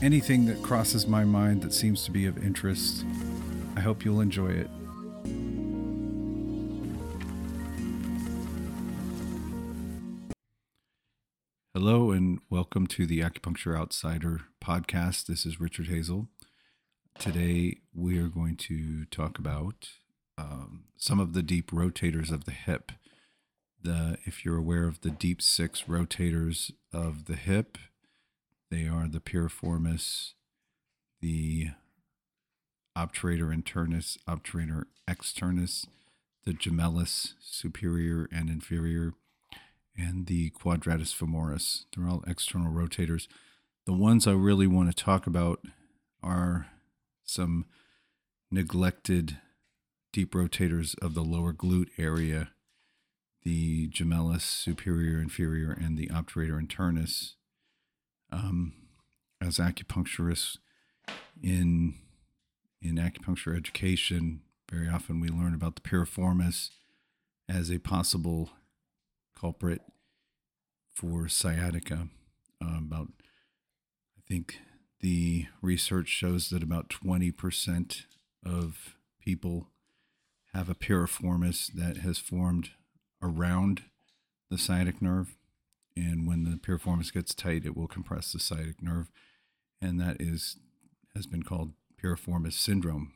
anything 0.00 0.46
that 0.46 0.62
crosses 0.62 1.06
my 1.06 1.24
mind 1.24 1.62
that 1.62 1.72
seems 1.72 2.04
to 2.04 2.10
be 2.10 2.26
of 2.26 2.38
interest. 2.38 3.04
I 3.76 3.80
hope 3.80 4.04
you'll 4.04 4.20
enjoy 4.20 4.50
it. 4.50 4.70
Hello, 11.74 12.10
and 12.10 12.40
welcome 12.48 12.86
to 12.88 13.06
the 13.06 13.20
Acupuncture 13.20 13.76
Outsider 13.76 14.42
podcast. 14.62 15.26
This 15.26 15.44
is 15.44 15.60
Richard 15.60 15.88
Hazel. 15.88 16.28
Today, 17.18 17.78
we 17.92 18.18
are 18.18 18.28
going 18.28 18.56
to 18.56 19.04
talk 19.06 19.38
about 19.38 19.88
um, 20.36 20.84
some 20.96 21.18
of 21.18 21.32
the 21.32 21.42
deep 21.42 21.72
rotators 21.72 22.30
of 22.30 22.44
the 22.44 22.52
hip. 22.52 22.92
The 23.82 24.18
if 24.24 24.44
you're 24.44 24.56
aware 24.56 24.86
of 24.86 25.00
the 25.00 25.10
deep 25.10 25.40
six 25.42 25.82
rotators 25.82 26.72
of 26.92 27.26
the 27.26 27.36
hip, 27.36 27.78
they 28.70 28.86
are 28.86 29.08
the 29.08 29.20
piriformis, 29.20 30.32
the 31.20 31.68
obturator 32.96 33.54
internus, 33.54 34.18
obturator 34.28 34.84
externus, 35.08 35.86
the 36.44 36.52
gemellus 36.52 37.34
superior 37.40 38.28
and 38.32 38.50
inferior, 38.50 39.14
and 39.96 40.26
the 40.26 40.50
quadratus 40.50 41.14
femoris. 41.14 41.84
They're 41.94 42.08
all 42.08 42.24
external 42.26 42.72
rotators. 42.72 43.26
The 43.86 43.92
ones 43.92 44.26
I 44.26 44.32
really 44.32 44.66
want 44.66 44.94
to 44.94 45.04
talk 45.04 45.26
about 45.26 45.60
are 46.22 46.66
some 47.24 47.66
neglected 48.50 49.38
deep 50.12 50.32
rotators 50.32 50.98
of 51.00 51.14
the 51.14 51.24
lower 51.24 51.52
glute 51.52 51.90
area, 51.98 52.50
the 53.44 53.88
gemellus 53.88 54.42
superior, 54.42 55.20
inferior, 55.20 55.72
and 55.72 55.96
the 55.96 56.08
obturator 56.08 56.60
internus 56.60 57.34
um, 58.30 58.74
as 59.40 59.58
acupuncturists 59.58 60.58
in 61.42 61.94
in 62.80 62.96
acupuncture 62.96 63.56
education, 63.56 64.40
very 64.70 64.88
often 64.88 65.20
we 65.20 65.28
learn 65.28 65.54
about 65.54 65.74
the 65.74 65.80
piriformis 65.80 66.70
as 67.48 67.70
a 67.70 67.78
possible 67.78 68.50
culprit 69.38 69.80
for 70.94 71.28
sciatica. 71.28 72.08
Uh, 72.62 72.78
about, 72.78 73.08
I 74.16 74.20
think 74.28 74.60
the 75.00 75.46
research 75.62 76.08
shows 76.08 76.50
that 76.50 76.62
about 76.62 76.88
20% 76.88 78.04
of 78.44 78.96
people 79.20 79.68
have 80.52 80.68
a 80.68 80.74
piriformis 80.74 81.72
that 81.72 81.98
has 81.98 82.18
formed 82.18 82.70
around 83.22 83.82
the 84.50 84.58
sciatic 84.58 85.00
nerve 85.00 85.37
and 85.98 86.26
when 86.26 86.44
the 86.44 86.56
piriformis 86.56 87.12
gets 87.12 87.34
tight, 87.34 87.66
it 87.66 87.76
will 87.76 87.88
compress 87.88 88.32
the 88.32 88.38
sciatic 88.38 88.80
nerve, 88.80 89.10
and 89.82 90.00
that 90.00 90.16
is 90.20 90.56
has 91.14 91.26
been 91.26 91.42
called 91.42 91.72
piriformis 92.02 92.52
syndrome. 92.52 93.12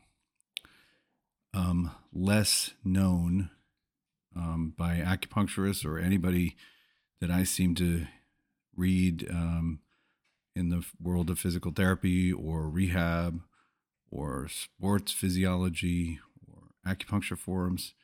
Um, 1.55 1.93
less 2.13 2.73
known 2.83 3.51
um, 4.35 4.75
by 4.77 4.97
acupuncturists 4.97 5.85
or 5.85 5.99
anybody 5.99 6.57
that 7.21 7.31
I 7.31 7.45
seem 7.45 7.75
to 7.77 8.07
read 8.75 9.29
um, 9.31 9.81
in 10.57 10.71
the 10.71 10.85
world 11.01 11.31
of 11.31 11.39
physical 11.39 11.71
therapy 11.71 12.33
or 12.33 12.69
rehab 12.69 13.43
or 14.11 14.49
sports 14.49 15.13
physiology 15.13 16.19
or 16.49 16.71
acupuncture 16.87 17.39
forums 17.39 17.95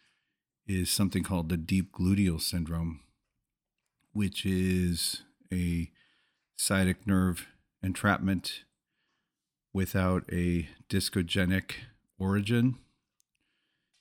is 0.67 0.91
something 0.91 1.23
called 1.23 1.49
the 1.49 1.57
deep 1.57 1.91
gluteal 1.91 2.41
syndrome 2.41 3.01
which 4.19 4.45
is 4.45 5.23
a 5.53 5.89
sciatic 6.57 7.07
nerve 7.07 7.47
entrapment 7.85 8.65
without 9.73 10.25
a 10.33 10.69
discogenic 10.89 11.75
origin. 12.19 12.75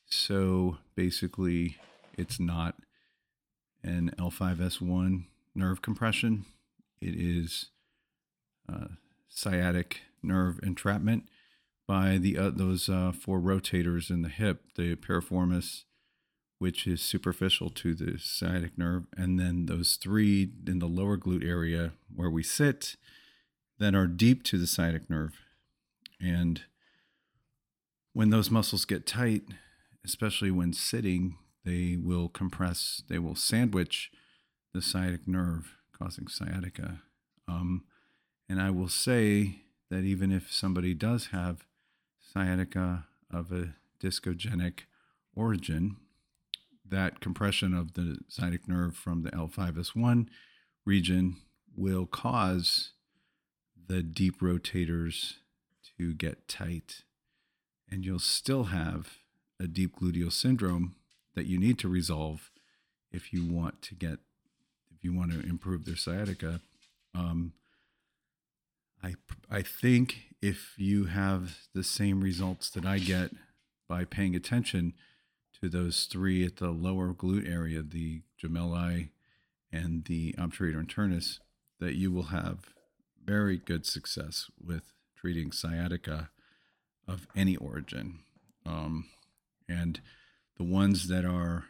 So 0.08 0.80
basically, 0.96 1.78
it's 2.18 2.40
not 2.40 2.74
an 3.84 4.10
L5S1 4.18 5.26
nerve 5.54 5.84
compression. 5.84 6.46
It 7.00 7.14
is 7.14 7.68
sciatic 9.30 10.02
nerve 10.24 10.60
entrapment 10.64 11.26
by 11.88 12.18
the 12.18 12.40
uh, 12.40 12.50
those 12.50 12.90
uh, 12.90 13.12
four 13.12 13.40
rotators 13.40 14.10
in 14.10 14.24
the 14.24 14.30
hip, 14.30 14.64
the 14.76 14.96
piriformis, 14.96 15.84
which 16.59 16.88
is 16.88 17.01
superficial 17.01 17.69
to 17.69 17.94
the 17.94 18.18
sciatic 18.18 18.78
nerve, 18.78 19.06
and 19.16 19.40
then 19.40 19.66
those 19.68 19.95
three 19.95 20.50
in 20.66 20.79
the 20.79 20.88
lower 20.88 21.18
glute 21.18 21.47
area 21.47 21.91
where 22.13 22.29
we 22.29 22.44
sit 22.44 22.95
that 23.79 23.94
are 23.94 24.07
deep 24.07 24.44
to 24.44 24.57
the 24.57 24.68
sciatic 24.68 25.09
nerve. 25.09 25.34
And 26.19 26.62
when 28.13 28.31
those 28.31 28.50
muscles 28.50 28.85
get 28.85 29.06
tight, 29.06 29.44
especially 30.03 30.50
when 30.50 30.73
sitting, 30.73 31.35
they 31.63 31.97
will 32.01 32.29
compress, 32.29 33.03
they 33.07 33.19
will 33.19 33.35
sandwich 33.35 34.09
the 34.74 34.81
sciatic 34.81 35.28
nerve, 35.28 35.75
causing 35.95 36.28
sciatica. 36.28 37.01
Um, 37.47 37.84
and 38.50 38.59
I 38.59 38.72
will 38.72 38.89
say 38.89 39.62
that 39.91 40.03
even 40.03 40.31
if 40.31 40.51
somebody 40.51 40.94
does 40.94 41.28
have 41.28 41.66
sciatica 42.19 43.06
of 43.31 43.51
a 43.51 43.75
discogenic 44.01 44.81
origin, 45.35 45.97
that 46.90 47.20
compression 47.20 47.74
of 47.74 47.94
the 47.94 48.20
sciatic 48.28 48.68
nerve 48.68 48.96
from 48.96 49.24
the 49.24 49.31
L5S1 49.31 50.28
region 50.86 51.38
will 51.75 52.06
cause 52.06 52.92
the 53.88 54.02
deep 54.02 54.40
rotators 54.42 55.36
to 55.98 56.14
get 56.14 56.48
tight. 56.48 57.03
And 57.90 58.03
you'll 58.03 58.20
still 58.20 58.66
have 58.66 59.20
a 59.59 59.68
deep 59.68 60.00
gluteal 60.00 60.31
syndrome 60.31 60.96
that 61.36 61.46
you 61.46 61.58
need 61.58 61.80
to 61.80 61.88
resolve 61.88 62.52
if 63.12 63.31
you 63.31 63.46
want 63.46 63.81
to 63.84 63.96
get, 63.96 64.19
if 64.94 65.04
you 65.04 65.14
want 65.14 65.31
to 65.31 65.40
improve 65.40 65.86
their 65.86 65.96
sciatica. 65.96 66.62
Um, 67.16 67.54
I, 69.04 69.16
I 69.50 69.62
think 69.62 70.34
if 70.42 70.74
you 70.78 71.06
have 71.06 71.58
the 71.74 71.84
same 71.84 72.22
results 72.22 72.69
that 72.72 72.86
I 72.86 73.00
get 73.00 73.31
by 73.88 74.04
paying 74.04 74.36
attention 74.36 74.94
to 75.62 75.69
those 75.69 76.06
three 76.06 76.45
at 76.45 76.57
the 76.57 76.69
lower 76.69 77.13
glute 77.13 77.50
area, 77.50 77.81
the 77.81 78.22
gemelli 78.41 79.09
and 79.72 80.06
the 80.06 80.34
obturator 80.34 80.84
internus, 80.85 81.40
that 81.79 81.95
you 81.95 82.12
will 82.12 82.23
have 82.23 82.69
very 83.23 83.57
good 83.57 83.85
success 83.85 84.50
with 84.63 84.94
treating 85.16 85.51
sciatica 85.51 86.29
of 87.07 87.28
any 87.35 87.56
origin. 87.56 88.19
Um, 88.66 89.06
and 89.68 90.00
the 90.57 90.63
ones 90.63 91.07
that 91.07 91.25
are 91.25 91.66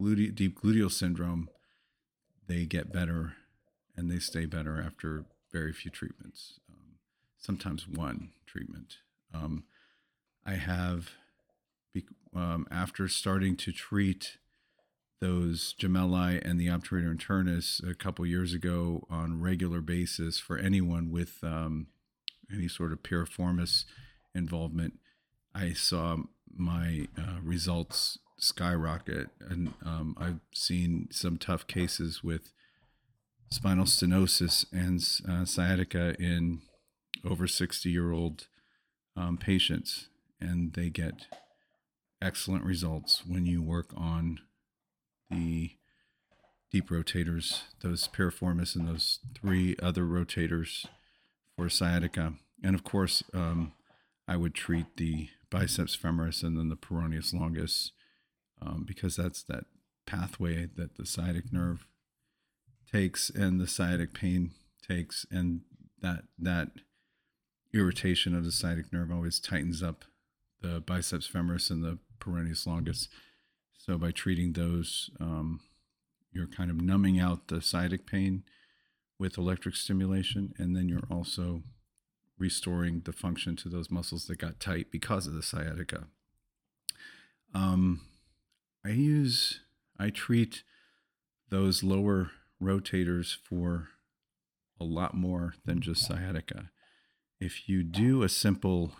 glute- 0.00 0.34
deep 0.34 0.60
gluteal 0.60 0.90
syndrome, 0.90 1.48
they 2.46 2.64
get 2.64 2.92
better 2.92 3.34
and 3.96 4.10
they 4.10 4.18
stay 4.18 4.46
better 4.46 4.82
after 4.84 5.24
very 5.50 5.72
few 5.72 5.90
treatments, 5.90 6.58
um, 6.70 6.96
sometimes 7.38 7.86
one 7.86 8.30
treatment. 8.46 8.98
Um, 9.34 9.64
I 10.44 10.54
have 10.54 11.10
um, 12.34 12.66
after 12.70 13.08
starting 13.08 13.56
to 13.56 13.72
treat 13.72 14.38
those 15.20 15.74
gemelli 15.80 16.40
and 16.44 16.58
the 16.58 16.66
obturator 16.66 17.14
internus 17.14 17.88
a 17.88 17.94
couple 17.94 18.26
years 18.26 18.52
ago 18.52 19.06
on 19.08 19.40
regular 19.40 19.80
basis 19.80 20.38
for 20.38 20.58
anyone 20.58 21.10
with 21.12 21.38
um, 21.44 21.86
any 22.52 22.66
sort 22.68 22.92
of 22.92 23.02
piriformis 23.02 23.84
involvement, 24.34 24.98
I 25.54 25.74
saw 25.74 26.16
my 26.54 27.06
uh, 27.16 27.38
results 27.42 28.18
skyrocket, 28.38 29.28
and 29.40 29.74
um, 29.84 30.16
I've 30.18 30.40
seen 30.52 31.08
some 31.12 31.36
tough 31.36 31.66
cases 31.66 32.24
with 32.24 32.52
spinal 33.50 33.84
stenosis 33.84 34.66
and 34.72 35.00
uh, 35.30 35.44
sciatica 35.44 36.16
in 36.18 36.62
over 37.24 37.46
60 37.46 37.88
year 37.88 38.10
old 38.12 38.48
um, 39.16 39.36
patients, 39.36 40.08
and 40.40 40.72
they 40.72 40.88
get 40.88 41.26
excellent 42.22 42.64
results 42.64 43.22
when 43.26 43.44
you 43.44 43.62
work 43.62 43.90
on 43.96 44.38
the 45.30 45.72
deep 46.70 46.88
rotators, 46.88 47.62
those 47.82 48.08
piriformis 48.08 48.74
and 48.74 48.88
those 48.88 49.18
three 49.34 49.76
other 49.82 50.04
rotators 50.04 50.86
for 51.56 51.68
sciatica. 51.68 52.34
And 52.62 52.74
of 52.74 52.84
course, 52.84 53.22
um, 53.34 53.72
I 54.26 54.36
would 54.36 54.54
treat 54.54 54.96
the 54.96 55.28
biceps 55.50 55.96
femoris 55.96 56.42
and 56.42 56.56
then 56.56 56.68
the 56.68 56.76
peroneus 56.76 57.34
longus 57.34 57.92
um, 58.60 58.84
because 58.86 59.16
that's 59.16 59.42
that 59.44 59.64
pathway 60.06 60.68
that 60.76 60.96
the 60.96 61.04
sciatic 61.04 61.52
nerve 61.52 61.86
takes 62.90 63.28
and 63.30 63.60
the 63.60 63.66
sciatic 63.66 64.14
pain 64.14 64.52
takes, 64.86 65.26
and 65.30 65.62
that 66.00 66.24
that 66.38 66.68
irritation 67.74 68.34
of 68.34 68.44
the 68.44 68.52
sciatic 68.52 68.92
nerve 68.92 69.10
always 69.10 69.40
tightens 69.40 69.82
up 69.82 70.04
the 70.60 70.80
biceps 70.80 71.28
femoris 71.28 71.70
and 71.70 71.82
the 71.82 71.98
peroneus 72.22 72.66
longus. 72.66 73.08
So 73.76 73.98
by 73.98 74.12
treating 74.12 74.52
those, 74.52 75.10
um, 75.20 75.60
you're 76.32 76.46
kind 76.46 76.70
of 76.70 76.80
numbing 76.80 77.18
out 77.18 77.48
the 77.48 77.60
sciatic 77.60 78.06
pain 78.06 78.44
with 79.18 79.38
electric 79.38 79.76
stimulation, 79.76 80.54
and 80.58 80.74
then 80.74 80.88
you're 80.88 81.08
also 81.10 81.62
restoring 82.38 83.02
the 83.04 83.12
function 83.12 83.56
to 83.56 83.68
those 83.68 83.90
muscles 83.90 84.26
that 84.26 84.38
got 84.38 84.60
tight 84.60 84.90
because 84.90 85.26
of 85.26 85.34
the 85.34 85.42
sciatica. 85.42 86.04
Um, 87.54 88.02
I 88.84 88.90
use, 88.90 89.60
I 89.98 90.10
treat 90.10 90.62
those 91.50 91.82
lower 91.82 92.30
rotators 92.60 93.36
for 93.36 93.88
a 94.80 94.84
lot 94.84 95.14
more 95.14 95.54
than 95.64 95.80
just 95.80 96.04
sciatica. 96.04 96.70
If 97.40 97.68
you 97.68 97.82
do 97.82 98.22
a 98.22 98.28
simple 98.28 98.92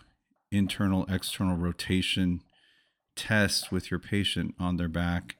internal 0.51 1.05
external 1.09 1.57
rotation 1.57 2.41
test 3.15 3.71
with 3.71 3.91
your 3.91 3.99
patient 3.99 4.55
on 4.59 4.77
their 4.77 4.87
back 4.87 5.35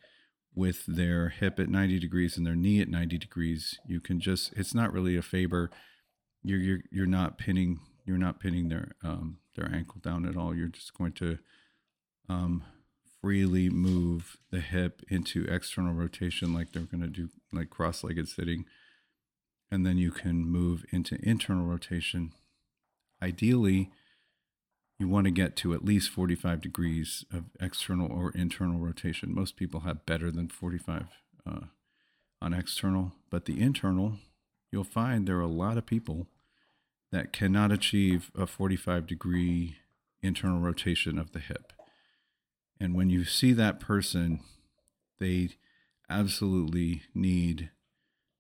with 0.56 0.86
their 0.86 1.30
hip 1.30 1.60
at 1.60 1.70
90 1.70 2.00
degrees 2.00 2.38
and 2.38 2.46
their 2.46 2.56
knee 2.56 2.80
at 2.80 2.88
90 2.88 3.18
degrees, 3.18 3.80
you 3.88 4.00
can 4.00 4.20
just, 4.20 4.54
it's 4.54 4.76
not 4.76 4.94
really 4.94 5.18
a 5.18 5.22
Faber. 5.22 5.72
You're, 6.44 6.60
you're, 6.60 6.80
you're 6.92 7.06
not 7.08 7.38
pinning, 7.38 7.80
you're 8.06 8.18
not 8.18 8.40
pinning 8.40 8.70
their, 8.70 8.92
um, 9.04 9.40
their 9.56 9.74
ankle 9.74 10.00
down 10.04 10.28
at 10.28 10.38
all. 10.38 10.56
You're 10.56 10.68
just 10.68 10.96
going 10.96 11.14
to, 11.14 11.40
um, 12.30 12.64
freely 13.24 13.70
move 13.70 14.36
the 14.52 14.60
hip 14.60 15.02
into 15.08 15.46
external 15.46 15.94
rotation 15.94 16.54
like 16.54 16.74
they're 16.74 16.84
going 16.84 17.02
to 17.02 17.08
do 17.08 17.30
like 17.54 17.70
cross-legged 17.70 18.28
sitting 18.28 18.66
and 19.72 19.86
then 19.86 19.98
you 19.98 20.12
can 20.12 20.46
move 20.46 20.84
into 20.92 21.18
internal 21.24 21.66
rotation 21.66 22.34
ideally 23.22 23.90
you 25.00 25.08
want 25.08 25.26
to 25.26 25.32
get 25.32 25.56
to 25.58 25.74
at 25.74 25.84
least 25.84 26.10
45 26.10 26.62
degrees 26.62 27.26
of 27.34 27.46
external 27.60 28.12
or 28.12 28.32
internal 28.32 28.80
rotation 28.80 29.34
most 29.34 29.56
people 29.56 29.82
have 29.82 30.06
better 30.06 30.32
than 30.32 30.48
45 30.48 31.06
uh, 31.46 31.60
on 32.42 32.54
external 32.54 33.14
but 33.30 33.46
the 33.46 33.60
internal 33.60 34.18
you'll 34.72 34.84
find 34.84 35.28
there 35.28 35.38
are 35.38 35.42
a 35.42 35.48
lot 35.48 35.78
of 35.78 35.86
people 35.86 36.28
that 37.12 37.34
cannot 37.34 37.72
achieve 37.72 38.32
a 38.36 38.48
45 38.48 39.06
degree 39.08 39.78
internal 40.22 40.60
rotation 40.60 41.18
of 41.18 41.32
the 41.32 41.40
hip 41.40 41.74
and 42.84 42.96
when 42.96 43.10
you 43.10 43.24
see 43.24 43.54
that 43.54 43.80
person, 43.80 44.42
they 45.18 45.52
absolutely 46.10 47.04
need 47.16 47.70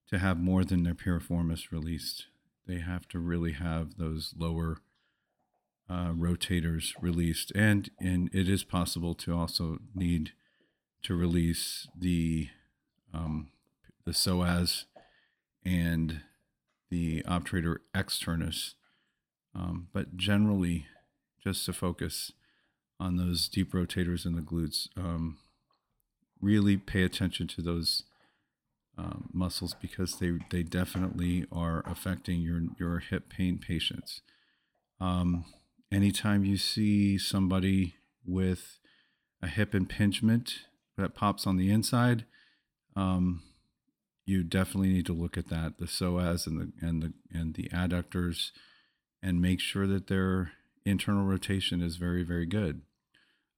to 0.09 0.19
have 0.19 0.37
more 0.37 0.65
than 0.65 0.83
their 0.83 0.93
piriformis 0.93 1.71
released. 1.71 2.25
They 2.67 2.79
have 2.79 3.07
to 3.07 3.19
really 3.19 3.53
have 3.53 3.95
those 3.95 4.33
lower 4.37 4.79
uh, 5.89 6.11
rotators 6.11 6.93
released, 7.01 7.51
and 7.55 7.89
and 7.99 8.29
it 8.33 8.47
is 8.49 8.63
possible 8.63 9.13
to 9.15 9.35
also 9.35 9.79
need 9.93 10.31
to 11.03 11.15
release 11.15 11.87
the 11.97 12.49
um, 13.13 13.49
the 14.05 14.11
psoas 14.11 14.85
and 15.65 16.21
the 16.89 17.23
obturator 17.23 17.77
externus, 17.95 18.73
um, 19.55 19.87
but 19.93 20.15
generally, 20.15 20.85
just 21.43 21.65
to 21.65 21.73
focus 21.73 22.31
on 22.99 23.17
those 23.17 23.47
deep 23.49 23.73
rotators 23.73 24.25
in 24.25 24.35
the 24.35 24.41
glutes. 24.41 24.87
Um, 24.97 25.37
really 26.41 26.75
pay 26.75 27.03
attention 27.03 27.47
to 27.47 27.61
those 27.61 28.03
um, 28.97 29.29
muscles 29.33 29.75
because 29.81 30.17
they 30.19 30.33
they 30.51 30.63
definitely 30.63 31.45
are 31.51 31.81
affecting 31.85 32.41
your 32.41 32.61
your 32.79 32.99
hip 32.99 33.29
pain 33.29 33.57
patients. 33.57 34.21
Um, 34.99 35.45
anytime 35.93 36.45
you 36.45 36.57
see 36.57 37.17
somebody 37.17 37.95
with 38.25 38.79
a 39.41 39.47
hip 39.47 39.75
impingement 39.75 40.65
that 40.97 41.15
pops 41.15 41.45
on 41.45 41.57
the 41.57 41.69
inside, 41.69 42.25
um, 42.95 43.41
you 44.25 44.43
definitely 44.43 44.89
need 44.89 45.05
to 45.05 45.13
look 45.13 45.37
at 45.37 45.49
that, 45.49 45.77
the 45.77 45.85
psoas 45.85 46.47
and 46.47 46.59
the 46.59 46.71
and 46.85 47.03
the 47.03 47.13
and 47.31 47.55
the 47.55 47.69
adductors, 47.69 48.51
and 49.21 49.41
make 49.41 49.59
sure 49.59 49.87
that 49.87 50.07
their 50.07 50.51
internal 50.85 51.25
rotation 51.25 51.81
is 51.81 51.97
very 51.97 52.23
very 52.23 52.45
good. 52.45 52.81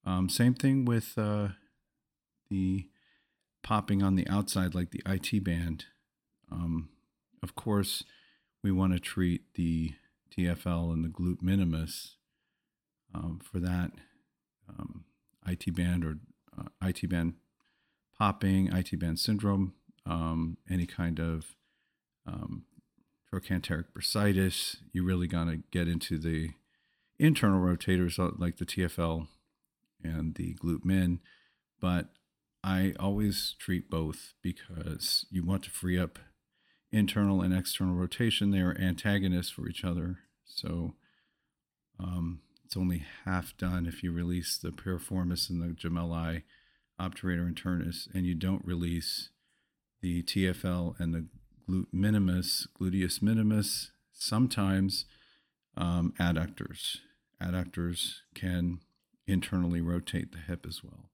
Um, 0.04 0.28
same 0.28 0.54
thing 0.54 0.84
with 0.84 1.14
uh, 1.16 1.48
the 2.50 2.88
popping 3.62 4.02
on 4.02 4.14
the 4.14 4.26
outside, 4.28 4.74
like 4.74 4.90
the 4.90 5.02
IT 5.06 5.44
band. 5.44 5.86
Um, 6.50 6.88
of 7.42 7.54
course, 7.54 8.04
we 8.62 8.72
want 8.72 8.92
to 8.92 9.00
treat 9.00 9.42
the 9.54 9.94
TFL 10.36 10.92
and 10.92 11.04
the 11.04 11.08
glute 11.08 11.42
minimus 11.42 12.16
um, 13.16 13.40
for 13.42 13.58
that 13.58 13.92
um, 14.68 15.04
IT 15.46 15.74
band 15.74 16.04
or 16.04 16.18
uh, 16.58 16.68
IT 16.82 17.08
band 17.08 17.34
popping, 18.18 18.68
IT 18.72 18.98
band 18.98 19.18
syndrome, 19.18 19.74
um, 20.04 20.56
any 20.70 20.86
kind 20.86 21.18
of 21.18 21.56
um, 22.26 22.64
trochanteric 23.32 23.86
bursitis. 23.96 24.76
You 24.92 25.04
really 25.04 25.26
got 25.26 25.44
to 25.44 25.62
get 25.70 25.88
into 25.88 26.18
the 26.18 26.50
internal 27.18 27.60
rotators 27.60 28.18
uh, 28.18 28.32
like 28.38 28.58
the 28.58 28.66
TFL 28.66 29.28
and 30.02 30.34
the 30.34 30.54
glute 30.54 30.84
min, 30.84 31.20
but 31.80 32.10
I 32.62 32.94
always 32.98 33.54
treat 33.58 33.88
both 33.88 34.34
because 34.42 35.26
you 35.30 35.44
want 35.44 35.62
to 35.64 35.70
free 35.70 35.98
up 35.98 36.18
internal 36.92 37.40
and 37.40 37.56
external 37.56 37.94
rotation. 37.94 38.50
They 38.50 38.60
are 38.60 38.76
antagonists 38.78 39.50
for 39.50 39.68
each 39.68 39.84
other. 39.84 40.18
So 40.44 40.94
um, 41.98 42.40
it's 42.66 42.76
only 42.76 43.04
half 43.24 43.56
done 43.56 43.86
if 43.86 44.02
you 44.02 44.10
release 44.10 44.58
the 44.58 44.70
piriformis 44.70 45.48
and 45.48 45.62
the 45.62 45.68
gemelli 45.68 46.42
obturator 47.00 47.48
internus 47.48 48.12
and 48.12 48.26
you 48.26 48.34
don't 48.34 48.64
release 48.64 49.30
the 50.02 50.24
TFL 50.24 50.98
and 50.98 51.14
the 51.14 51.26
glute 51.68 51.86
minimus, 51.92 52.66
gluteus 52.78 53.22
minimus, 53.22 53.92
sometimes 54.12 55.04
um, 55.76 56.12
adductors. 56.18 56.96
Adductors 57.40 58.16
can 58.34 58.80
internally 59.28 59.80
rotate 59.80 60.32
the 60.32 60.38
hip 60.38 60.66
as 60.66 60.82
well. 60.82 61.10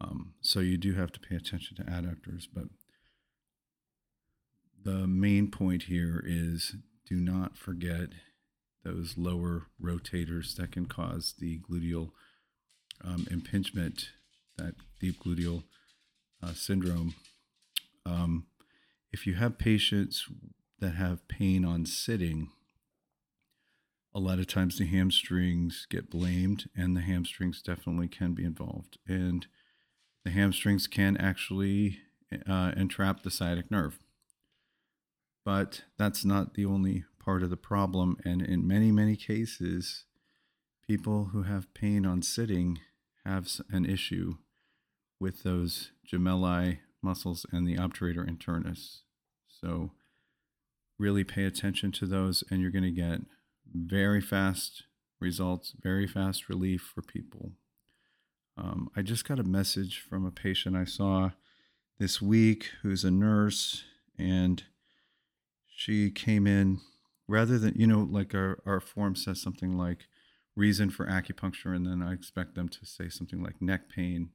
Um, 0.00 0.34
so 0.40 0.60
you 0.60 0.76
do 0.76 0.94
have 0.94 1.10
to 1.12 1.20
pay 1.20 1.34
attention 1.34 1.76
to 1.78 1.82
adductors, 1.82 2.46
but 2.52 2.66
the 4.84 5.08
main 5.08 5.50
point 5.50 5.84
here 5.84 6.22
is 6.24 6.76
do 7.08 7.16
not 7.16 7.56
forget 7.56 8.10
those 8.84 9.14
lower 9.16 9.66
rotators 9.82 10.56
that 10.56 10.72
can 10.72 10.86
cause 10.86 11.34
the 11.38 11.58
gluteal 11.58 12.10
um, 13.02 13.26
impingement, 13.30 14.10
that 14.56 14.74
deep 15.00 15.22
gluteal 15.22 15.64
uh, 16.42 16.52
syndrome. 16.52 17.14
Um, 18.06 18.46
if 19.12 19.26
you 19.26 19.34
have 19.34 19.58
patients 19.58 20.26
that 20.80 20.94
have 20.94 21.26
pain 21.28 21.64
on 21.64 21.86
sitting, 21.86 22.50
a 24.14 24.20
lot 24.20 24.38
of 24.38 24.46
times 24.46 24.78
the 24.78 24.86
hamstrings 24.86 25.86
get 25.90 26.10
blamed, 26.10 26.68
and 26.76 26.96
the 26.96 27.00
hamstrings 27.00 27.62
definitely 27.62 28.08
can 28.08 28.34
be 28.34 28.44
involved. 28.44 28.98
And 29.08 29.46
the 30.24 30.30
hamstrings 30.30 30.86
can 30.86 31.16
actually 31.16 31.98
uh, 32.48 32.72
entrap 32.76 33.22
the 33.22 33.30
sciatic 33.30 33.70
nerve. 33.70 33.98
But 35.44 35.82
that's 35.98 36.24
not 36.24 36.54
the 36.54 36.64
only 36.64 37.04
part 37.24 37.42
of 37.42 37.50
the 37.50 37.56
problem. 37.56 38.16
And 38.24 38.42
in 38.42 38.66
many, 38.66 38.92
many 38.92 39.16
cases, 39.16 40.04
people 40.86 41.30
who 41.32 41.42
have 41.42 41.72
pain 41.74 42.04
on 42.04 42.22
sitting 42.22 42.78
have 43.24 43.48
an 43.70 43.86
issue 43.86 44.34
with 45.18 45.42
those 45.42 45.92
gemelli 46.10 46.78
muscles 47.02 47.46
and 47.50 47.66
the 47.66 47.76
obturator 47.76 48.28
internus. 48.28 49.00
So, 49.48 49.92
really 50.98 51.24
pay 51.24 51.44
attention 51.44 51.90
to 51.92 52.06
those, 52.06 52.44
and 52.50 52.60
you're 52.60 52.70
going 52.70 52.84
to 52.84 52.90
get 52.90 53.20
very 53.72 54.20
fast 54.20 54.84
results, 55.20 55.74
very 55.82 56.06
fast 56.06 56.48
relief 56.48 56.92
for 56.94 57.02
people. 57.02 57.52
Um, 58.56 58.90
I 58.94 59.02
just 59.02 59.26
got 59.26 59.40
a 59.40 59.44
message 59.44 59.98
from 59.98 60.24
a 60.24 60.30
patient 60.30 60.76
I 60.76 60.84
saw 60.84 61.30
this 61.98 62.20
week 62.20 62.70
who's 62.82 63.04
a 63.04 63.10
nurse, 63.10 63.84
and 64.18 64.62
she 65.66 66.10
came 66.10 66.46
in 66.46 66.80
rather 67.26 67.58
than, 67.58 67.74
you 67.76 67.86
know, 67.86 68.06
like 68.08 68.34
our, 68.34 68.60
our 68.66 68.80
form 68.80 69.16
says 69.16 69.40
something 69.40 69.76
like 69.76 70.08
reason 70.56 70.90
for 70.90 71.06
acupuncture, 71.06 71.74
and 71.74 71.86
then 71.86 72.02
I 72.02 72.12
expect 72.12 72.54
them 72.54 72.68
to 72.68 72.86
say 72.86 73.08
something 73.08 73.42
like 73.42 73.60
neck 73.60 73.88
pain, 73.88 74.30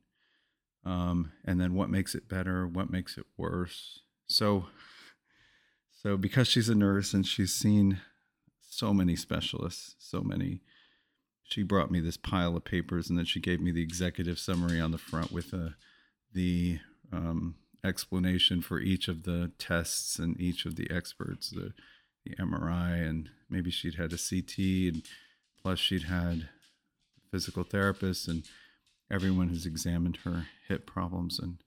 um, 0.85 1.31
and 1.45 1.59
then 1.59 1.73
what 1.73 1.89
makes 1.89 2.15
it 2.15 2.29
better, 2.29 2.67
what 2.67 2.89
makes 2.89 3.17
it 3.17 3.25
worse. 3.37 3.99
So, 4.27 4.65
so 5.91 6.17
because 6.17 6.47
she's 6.47 6.69
a 6.69 6.75
nurse 6.75 7.13
and 7.13 7.25
she's 7.25 7.53
seen 7.53 7.99
so 8.61 8.93
many 8.93 9.15
specialists, 9.15 9.95
so 9.99 10.21
many 10.21 10.61
she 11.49 11.63
brought 11.63 11.89
me 11.89 11.99
this 11.99 12.17
pile 12.17 12.55
of 12.55 12.63
papers, 12.63 13.09
and 13.09 13.17
then 13.17 13.25
she 13.25 13.39
gave 13.39 13.59
me 13.59 13.71
the 13.71 13.81
executive 13.81 14.37
summary 14.37 14.79
on 14.79 14.91
the 14.91 14.97
front 14.97 15.31
with 15.31 15.51
a, 15.51 15.65
uh, 15.65 15.69
the 16.31 16.79
um, 17.11 17.55
explanation 17.83 18.61
for 18.61 18.79
each 18.79 19.07
of 19.07 19.23
the 19.23 19.51
tests 19.57 20.19
and 20.19 20.39
each 20.39 20.65
of 20.65 20.75
the 20.75 20.89
experts, 20.91 21.49
the 21.49 21.73
MRI, 22.37 23.07
and 23.07 23.29
maybe 23.49 23.71
she'd 23.71 23.95
had 23.95 24.13
a 24.13 24.17
CT, 24.17 24.57
and 24.93 25.03
plus 25.61 25.79
she'd 25.79 26.03
had 26.03 26.49
physical 27.31 27.63
therapists 27.63 28.27
and 28.27 28.43
everyone 29.11 29.49
has 29.49 29.65
examined 29.65 30.19
her 30.23 30.47
hip 30.67 30.85
problems, 30.85 31.39
and 31.39 31.57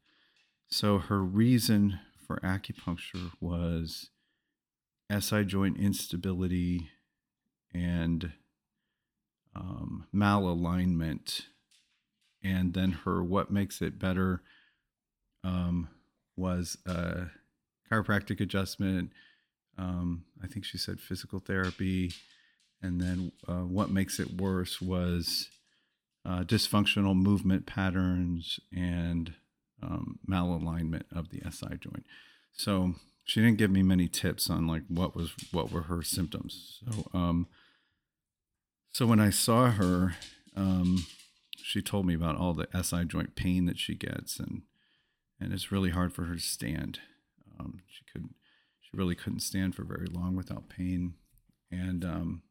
so 0.69 0.99
her 0.99 1.23
reason 1.23 1.99
for 2.27 2.39
acupuncture 2.39 3.33
was 3.41 4.11
SI 5.11 5.45
joint 5.45 5.77
instability 5.77 6.89
and 7.75 8.33
um, 9.55 10.07
malalignment. 10.15 11.43
And 12.43 12.75
then 12.75 12.93
her 13.05 13.23
what 13.23 13.51
makes 13.51 13.83
it 13.83 13.99
better 13.99 14.43
um, 15.45 15.89
was 16.37 16.79
a 16.87 17.27
chiropractic 17.91 18.41
adjustment. 18.41 19.13
Um, 19.79 20.25
I 20.43 20.47
think 20.47 20.65
she 20.65 20.79
said 20.79 21.01
physical 21.01 21.39
therapy. 21.39 22.13
And 22.83 23.01
then 23.01 23.33
uh, 23.47 23.65
what 23.65 23.91
makes 23.91 24.19
it 24.19 24.41
worse 24.41 24.81
was 24.81 25.49
uh, 26.25 26.43
dysfunctional 26.43 27.17
movement 27.17 27.67
patterns 27.67 28.59
and 28.75 29.35
um, 29.83 30.19
malalignment 30.29 31.05
of 31.15 31.31
the 31.31 31.41
SI 31.51 31.77
joint. 31.81 32.05
So 32.53 32.95
she 33.25 33.41
didn't 33.41 33.59
give 33.59 33.71
me 33.71 33.83
many 33.83 34.09
tips 34.09 34.51
on 34.51 34.67
like 34.67 34.83
what 34.89 35.15
was 35.15 35.33
what 35.53 35.73
were 35.73 35.83
her 35.83 36.03
symptoms. 36.03 36.81
So 36.85 37.09
um, 37.15 37.47
so 38.93 39.07
when 39.07 39.21
I 39.21 39.31
saw 39.31 39.71
her, 39.71 40.17
um, 40.57 41.07
she 41.57 41.81
told 41.81 42.07
me 42.07 42.15
about 42.15 42.37
all 42.37 42.53
the 42.53 42.69
SI 42.83 43.05
joint 43.05 43.35
pain 43.35 43.67
that 43.67 43.79
she 43.79 43.95
gets, 43.95 44.39
and 44.39 44.63
and 45.41 45.53
it's 45.53 45.73
really 45.73 45.91
hard 45.91 46.13
for 46.13 46.25
her 46.25 46.35
to 46.35 46.41
stand. 46.41 47.01
Um, 47.59 47.81
she 47.89 48.05
could 48.13 48.29
she 48.93 48.99
really 48.99 49.15
couldn't 49.15 49.41
stand 49.41 49.75
for 49.75 49.85
very 49.85 50.07
long 50.07 50.37
without 50.37 50.69
pain, 50.69 51.15
and 51.71 52.05
um, 52.05 52.43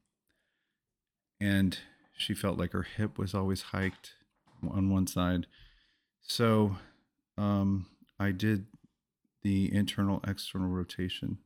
and 1.40 1.78
she 2.18 2.34
felt 2.34 2.58
like 2.58 2.74
her 2.74 2.84
hip 2.84 3.18
was 3.18 3.34
always 3.34 3.62
hiked 3.62 4.14
on 4.70 4.90
one 4.90 5.08
side. 5.08 5.48
So 6.22 6.78
um, 7.38 7.88
I 8.20 8.32
did 8.32 8.66
the 9.44 9.74
internal 9.74 10.22
external 10.28 10.70
rotation 10.70 11.40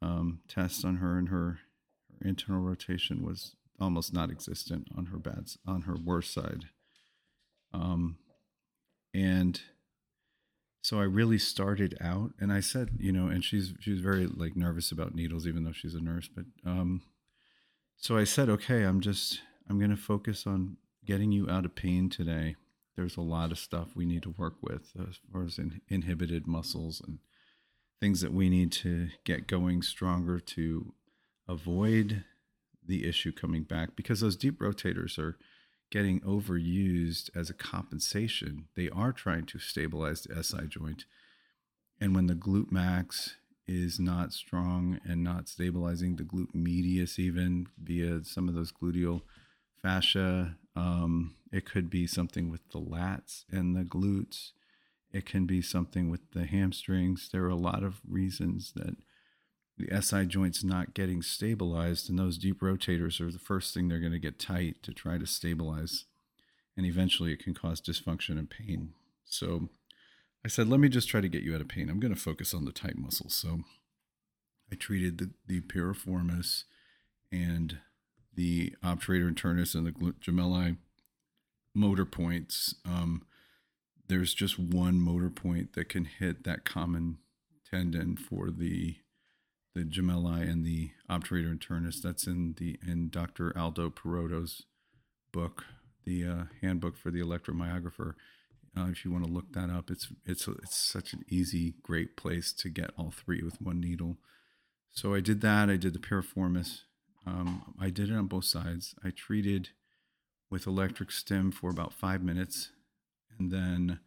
um, 0.00 0.40
test 0.48 0.84
on 0.84 0.96
her, 0.96 1.18
and 1.18 1.28
her, 1.28 1.58
her 2.20 2.28
internal 2.28 2.62
rotation 2.62 3.24
was 3.24 3.56
almost 3.80 4.12
not 4.12 4.30
existent 4.30 4.88
on 4.96 5.06
her 5.06 5.18
bad 5.18 5.50
on 5.66 5.82
her 5.82 5.96
worst 5.96 6.32
side. 6.32 6.66
Um, 7.72 8.18
and 9.12 9.60
so 10.84 11.00
I 11.00 11.04
really 11.04 11.38
started 11.38 11.96
out, 12.00 12.32
and 12.38 12.52
I 12.52 12.60
said, 12.60 12.90
you 12.98 13.10
know, 13.10 13.26
and 13.26 13.42
she's 13.42 13.72
she's 13.80 14.00
very 14.00 14.26
like 14.26 14.54
nervous 14.54 14.92
about 14.92 15.14
needles, 15.14 15.46
even 15.46 15.64
though 15.64 15.72
she's 15.72 15.94
a 15.94 16.00
nurse. 16.00 16.28
But 16.28 16.44
um, 16.64 17.02
so 17.96 18.16
I 18.16 18.24
said, 18.24 18.48
okay, 18.48 18.82
I'm 18.82 19.00
just 19.00 19.40
I'm 19.68 19.78
going 19.78 19.90
to 19.90 19.96
focus 19.96 20.46
on 20.46 20.76
getting 21.04 21.32
you 21.32 21.48
out 21.50 21.64
of 21.64 21.74
pain 21.74 22.08
today 22.08 22.56
there's 22.96 23.16
a 23.16 23.22
lot 23.22 23.50
of 23.50 23.58
stuff 23.58 23.88
we 23.94 24.04
need 24.04 24.22
to 24.22 24.34
work 24.36 24.54
with 24.62 24.92
as 25.08 25.18
far 25.32 25.44
as 25.44 25.58
in, 25.58 25.80
inhibited 25.88 26.46
muscles 26.46 27.02
and 27.04 27.18
things 28.00 28.20
that 28.20 28.32
we 28.32 28.48
need 28.48 28.70
to 28.70 29.08
get 29.24 29.46
going 29.46 29.82
stronger 29.82 30.38
to 30.38 30.92
avoid 31.48 32.24
the 32.86 33.08
issue 33.08 33.32
coming 33.32 33.62
back 33.62 33.96
because 33.96 34.20
those 34.20 34.36
deep 34.36 34.60
rotators 34.60 35.18
are 35.18 35.36
getting 35.94 36.18
overused 36.22 37.30
as 37.36 37.48
a 37.48 37.54
compensation. 37.54 38.66
They 38.74 38.90
are 38.90 39.12
trying 39.12 39.46
to 39.46 39.60
stabilize 39.60 40.22
the 40.22 40.42
SI 40.42 40.66
joint. 40.66 41.04
And 42.00 42.16
when 42.16 42.26
the 42.26 42.34
glute 42.34 42.72
max 42.72 43.36
is 43.68 44.00
not 44.00 44.32
strong 44.32 44.98
and 45.04 45.22
not 45.22 45.48
stabilizing 45.48 46.16
the 46.16 46.24
glute 46.24 46.52
medius, 46.52 47.20
even 47.20 47.68
via 47.80 48.24
some 48.24 48.48
of 48.48 48.56
those 48.56 48.72
gluteal 48.72 49.22
fascia, 49.82 50.56
um, 50.74 51.36
it 51.52 51.64
could 51.64 51.88
be 51.90 52.08
something 52.08 52.50
with 52.50 52.68
the 52.72 52.80
lats 52.80 53.44
and 53.52 53.76
the 53.76 53.84
glutes. 53.84 54.50
It 55.12 55.24
can 55.24 55.46
be 55.46 55.62
something 55.62 56.10
with 56.10 56.32
the 56.32 56.44
hamstrings. 56.44 57.28
There 57.30 57.44
are 57.44 57.48
a 57.48 57.54
lot 57.54 57.84
of 57.84 58.00
reasons 58.04 58.72
that 58.74 58.96
the 59.76 60.00
SI 60.00 60.26
joint's 60.26 60.62
not 60.62 60.94
getting 60.94 61.22
stabilized, 61.22 62.08
and 62.08 62.18
those 62.18 62.38
deep 62.38 62.60
rotators 62.60 63.20
are 63.20 63.32
the 63.32 63.38
first 63.38 63.74
thing 63.74 63.88
they're 63.88 63.98
going 63.98 64.12
to 64.12 64.18
get 64.18 64.38
tight 64.38 64.82
to 64.84 64.92
try 64.92 65.18
to 65.18 65.26
stabilize. 65.26 66.04
And 66.76 66.86
eventually 66.86 67.32
it 67.32 67.42
can 67.42 67.54
cause 67.54 67.80
dysfunction 67.80 68.38
and 68.38 68.48
pain. 68.50 68.94
So 69.24 69.68
I 70.44 70.48
said, 70.48 70.68
let 70.68 70.80
me 70.80 70.88
just 70.88 71.08
try 71.08 71.20
to 71.20 71.28
get 71.28 71.42
you 71.42 71.54
out 71.54 71.60
of 71.60 71.68
pain. 71.68 71.88
I'm 71.88 72.00
going 72.00 72.14
to 72.14 72.20
focus 72.20 72.52
on 72.52 72.64
the 72.64 72.72
tight 72.72 72.96
muscles. 72.96 73.34
So 73.34 73.60
I 74.70 74.76
treated 74.76 75.18
the, 75.18 75.30
the 75.46 75.60
piriformis 75.60 76.64
and 77.32 77.78
the 78.34 78.74
obturator 78.82 79.32
internus 79.32 79.74
and 79.74 79.86
the 79.86 79.92
gemelli 79.92 80.76
motor 81.74 82.04
points. 82.04 82.74
Um, 82.84 83.22
there's 84.08 84.34
just 84.34 84.58
one 84.58 85.00
motor 85.00 85.30
point 85.30 85.72
that 85.72 85.88
can 85.88 86.04
hit 86.04 86.44
that 86.44 86.64
common 86.64 87.18
tendon 87.70 88.16
for 88.16 88.50
the 88.50 88.96
the 89.74 89.82
gemelli 89.82 90.42
and 90.42 90.64
the 90.64 90.90
obturator 91.10 91.56
internus. 91.56 92.00
That's 92.00 92.26
in 92.26 92.54
the 92.58 92.78
in 92.86 93.08
Dr. 93.08 93.56
Aldo 93.56 93.90
Perotto's 93.90 94.62
book, 95.32 95.64
the 96.04 96.24
uh, 96.26 96.44
handbook 96.60 96.96
for 96.96 97.10
the 97.10 97.20
electromyographer. 97.20 98.14
Uh, 98.76 98.88
if 98.90 99.04
you 99.04 99.12
want 99.12 99.24
to 99.24 99.30
look 99.30 99.52
that 99.52 99.70
up, 99.70 99.90
it's 99.90 100.08
it's 100.24 100.46
it's 100.48 100.76
such 100.76 101.12
an 101.12 101.24
easy, 101.28 101.74
great 101.82 102.16
place 102.16 102.52
to 102.52 102.68
get 102.68 102.90
all 102.98 103.12
three 103.12 103.42
with 103.42 103.60
one 103.60 103.80
needle. 103.80 104.16
So 104.90 105.14
I 105.14 105.20
did 105.20 105.40
that. 105.40 105.68
I 105.68 105.76
did 105.76 105.92
the 105.92 105.98
piriformis. 105.98 106.82
Um, 107.26 107.74
I 107.80 107.90
did 107.90 108.10
it 108.10 108.16
on 108.16 108.26
both 108.26 108.44
sides. 108.44 108.94
I 109.04 109.10
treated 109.10 109.70
with 110.50 110.66
electric 110.66 111.10
stim 111.10 111.50
for 111.50 111.70
about 111.70 111.92
five 111.92 112.22
minutes. 112.22 112.70
And 113.38 113.50
then 113.50 113.98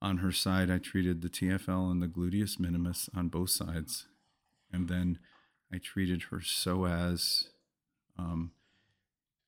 on 0.00 0.18
her 0.18 0.32
side, 0.32 0.70
I 0.70 0.78
treated 0.78 1.20
the 1.20 1.28
TFL 1.28 1.90
and 1.90 2.02
the 2.02 2.06
gluteus 2.06 2.58
minimus 2.58 3.10
on 3.14 3.28
both 3.28 3.50
sides. 3.50 4.06
And 4.72 4.88
then 4.88 5.18
I 5.72 5.78
treated 5.78 6.24
her 6.30 6.38
psoas 6.38 7.48
um, 8.18 8.52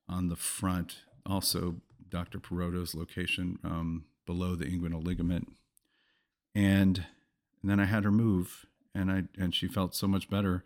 on 0.09 0.29
the 0.29 0.37
front, 0.37 1.03
also 1.27 1.77
Dr. 2.09 2.39
Perotto's 2.39 2.95
location 2.95 3.59
um, 3.65 4.05
below 4.27 4.55
the 4.55 4.67
inguinal 4.67 5.05
ligament. 5.05 5.53
And, 6.55 7.07
and 7.63 7.71
then 7.71 7.81
I 7.81 7.87
had 7.87 8.05
her 8.05 8.13
move, 8.13 8.67
and 8.95 9.11
I 9.11 9.25
and 9.39 9.55
she 9.55 9.67
felt 9.67 9.95
so 9.95 10.07
much 10.07 10.29
better. 10.29 10.63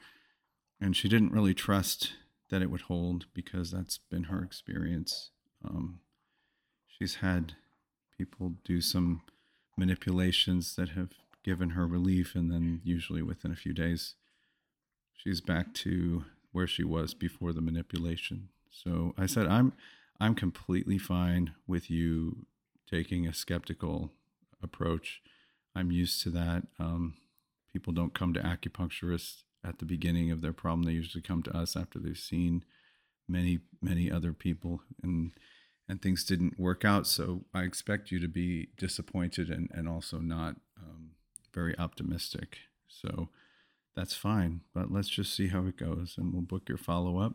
And 0.81 0.97
she 0.97 1.09
didn't 1.09 1.33
really 1.33 1.55
trust 1.55 2.15
that 2.51 2.63
it 2.63 2.71
would 2.71 2.83
hold 2.83 3.27
because 3.33 3.71
that's 3.71 3.99
been 3.99 4.25
her 4.25 4.43
experience. 4.43 5.31
Um, 5.65 6.01
she's 6.87 7.17
had 7.17 7.55
people 8.17 8.55
do 8.65 8.81
some 8.81 9.23
manipulations 9.77 10.77
that 10.77 10.91
have 10.91 11.11
given 11.45 11.71
her 11.71 11.87
relief, 11.87 12.35
and 12.35 12.51
then 12.51 12.81
usually 12.85 13.23
within 13.23 13.53
a 13.53 13.57
few 13.57 13.73
days, 13.73 14.15
she's 15.17 15.41
back 15.41 15.75
to 15.75 16.25
where 16.53 16.67
she 16.67 16.85
was 16.85 17.15
before 17.15 17.53
the 17.53 17.61
manipulation. 17.61 18.49
So 18.71 19.15
I 19.19 19.27
said, 19.27 19.47
I'm 19.47 19.73
I'm 20.19 20.35
completely 20.35 20.99
fine 20.99 21.53
with 21.67 21.91
you 21.91 22.47
taking 22.91 23.27
a 23.27 23.35
skeptical 23.35 24.13
approach. 24.63 25.21
I'm 25.75 25.91
used 25.91 26.23
to 26.23 26.31
that. 26.31 26.63
Um, 26.79 27.15
people 27.73 27.93
don't 27.93 28.15
come 28.15 28.33
to 28.33 28.41
acupuncturists 28.41 29.43
at 29.63 29.79
the 29.79 29.85
beginning 29.85 30.31
of 30.31 30.41
their 30.41 30.55
problem. 30.55 30.85
They 30.85 30.93
usually 30.93 31.23
come 31.23 31.43
to 31.43 31.57
us 31.57 31.77
after 31.77 31.99
they've 31.99 32.17
seen 32.17 32.65
many, 33.29 33.61
many 33.83 34.11
other 34.11 34.33
people 34.33 34.83
and 35.03 35.33
and 35.89 36.03
things 36.03 36.25
didn't 36.25 36.59
work 36.59 36.85
out. 36.85 37.07
So 37.07 37.45
I 37.55 37.63
expect 37.63 38.11
you 38.11 38.19
to 38.19 38.27
be 38.27 38.71
disappointed 38.77 39.51
and, 39.51 39.71
and 39.73 39.89
also 39.89 40.19
not 40.19 40.57
um, 40.77 41.13
very 41.55 41.79
optimistic. 41.79 42.59
So 42.89 43.29
that's 43.97 44.15
fine. 44.15 44.61
But 44.75 44.93
let's 44.93 45.09
just 45.09 45.35
see 45.35 45.49
how 45.49 45.67
it 45.67 45.77
goes 45.77 46.15
and 46.19 46.33
we'll 46.33 46.43
book 46.43 46.69
your 46.69 46.79
follow 46.79 47.19
up. 47.19 47.35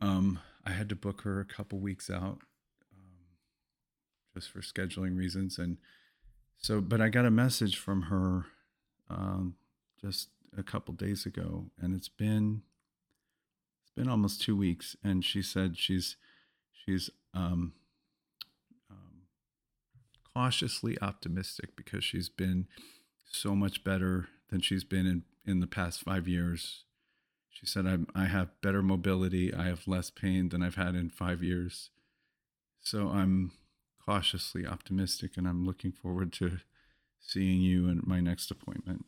Um, 0.00 0.40
I 0.66 0.70
had 0.70 0.88
to 0.88 0.96
book 0.96 1.22
her 1.22 1.38
a 1.38 1.44
couple 1.44 1.78
weeks 1.78 2.10
out 2.10 2.40
um, 2.92 3.36
just 4.34 4.50
for 4.50 4.60
scheduling 4.60 5.16
reasons. 5.16 5.58
And 5.58 5.76
so, 6.56 6.80
but 6.80 7.00
I 7.00 7.08
got 7.08 7.26
a 7.26 7.30
message 7.30 7.76
from 7.76 8.02
her 8.02 8.46
um, 9.10 9.56
just 10.00 10.30
a 10.56 10.62
couple 10.62 10.94
days 10.94 11.26
ago, 11.26 11.66
and 11.80 11.94
it's 11.94 12.08
been 12.08 12.62
it's 13.82 13.92
been 13.94 14.08
almost 14.08 14.42
two 14.42 14.56
weeks, 14.56 14.96
and 15.02 15.24
she 15.24 15.42
said 15.42 15.76
she's 15.76 16.16
she's 16.72 17.10
um, 17.34 17.74
um, 18.90 19.22
cautiously 20.34 20.96
optimistic 21.00 21.76
because 21.76 22.04
she's 22.04 22.28
been 22.28 22.66
so 23.24 23.54
much 23.54 23.82
better 23.82 24.28
than 24.52 24.60
she's 24.60 24.84
been 24.84 25.06
in 25.06 25.24
in 25.44 25.58
the 25.58 25.66
past 25.66 26.02
five 26.02 26.28
years. 26.28 26.84
she 27.50 27.66
said, 27.66 27.84
I'm, 27.84 28.06
I 28.14 28.26
have 28.26 28.60
better 28.62 28.80
mobility. 28.80 29.52
I 29.52 29.64
have 29.64 29.88
less 29.88 30.08
pain 30.08 30.50
than 30.50 30.62
I've 30.62 30.76
had 30.76 30.94
in 30.94 31.10
five 31.10 31.42
years. 31.42 31.90
So 32.80 33.08
I'm 33.08 33.50
cautiously 34.04 34.64
optimistic 34.64 35.36
and 35.36 35.48
I'm 35.48 35.66
looking 35.66 35.90
forward 35.90 36.32
to 36.34 36.58
seeing 37.20 37.60
you 37.60 37.90
at 37.90 38.06
my 38.06 38.20
next 38.20 38.52
appointment. 38.52 39.06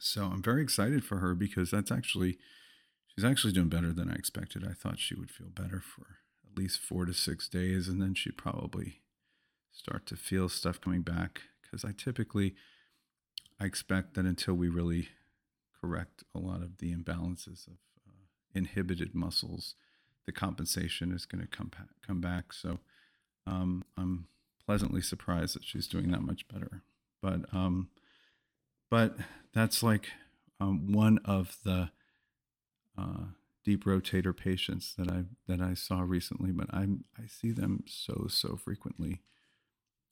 So 0.00 0.24
I'm 0.24 0.42
very 0.42 0.62
excited 0.62 1.04
for 1.04 1.18
her 1.18 1.34
because 1.36 1.70
that's 1.70 1.92
actually, 1.92 2.38
she's 3.06 3.24
actually 3.24 3.52
doing 3.52 3.68
better 3.68 3.92
than 3.92 4.10
I 4.10 4.14
expected. 4.14 4.66
I 4.68 4.72
thought 4.72 4.98
she 4.98 5.14
would 5.14 5.30
feel 5.30 5.50
better 5.54 5.80
for 5.80 6.18
at 6.50 6.58
least 6.58 6.80
four 6.80 7.04
to 7.04 7.14
six 7.14 7.48
days 7.48 7.86
and 7.86 8.02
then 8.02 8.14
she'd 8.14 8.36
probably 8.36 9.02
start 9.70 10.04
to 10.06 10.16
feel 10.16 10.48
stuff 10.48 10.80
coming 10.80 11.02
back 11.02 11.42
because 11.62 11.84
I 11.84 11.92
typically, 11.96 12.56
I 13.60 13.64
expect 13.64 14.14
that 14.14 14.24
until 14.24 14.54
we 14.54 14.68
really 14.68 15.08
correct 15.80 16.24
a 16.34 16.38
lot 16.38 16.62
of 16.62 16.78
the 16.78 16.94
imbalances 16.94 17.66
of 17.66 17.74
uh, 18.08 18.26
inhibited 18.54 19.14
muscles, 19.14 19.74
the 20.26 20.32
compensation 20.32 21.12
is 21.12 21.26
going 21.26 21.42
to 21.42 21.48
come 21.48 21.68
back, 21.68 21.88
come 22.06 22.20
back. 22.20 22.52
So 22.52 22.78
um, 23.46 23.84
I'm 23.96 24.26
pleasantly 24.64 25.00
surprised 25.00 25.54
that 25.54 25.64
she's 25.64 25.88
doing 25.88 26.10
that 26.10 26.22
much 26.22 26.46
better. 26.48 26.82
But 27.20 27.52
um, 27.52 27.88
but 28.90 29.16
that's 29.54 29.82
like 29.82 30.08
um, 30.60 30.92
one 30.92 31.18
of 31.24 31.56
the 31.64 31.90
uh, 32.98 33.24
deep 33.64 33.84
rotator 33.84 34.36
patients 34.36 34.94
that 34.98 35.08
I 35.10 35.24
that 35.48 35.60
I 35.60 35.74
saw 35.74 36.00
recently. 36.00 36.52
But 36.52 36.72
I 36.72 36.86
I 37.18 37.26
see 37.26 37.52
them 37.52 37.84
so 37.86 38.26
so 38.28 38.56
frequently. 38.56 39.22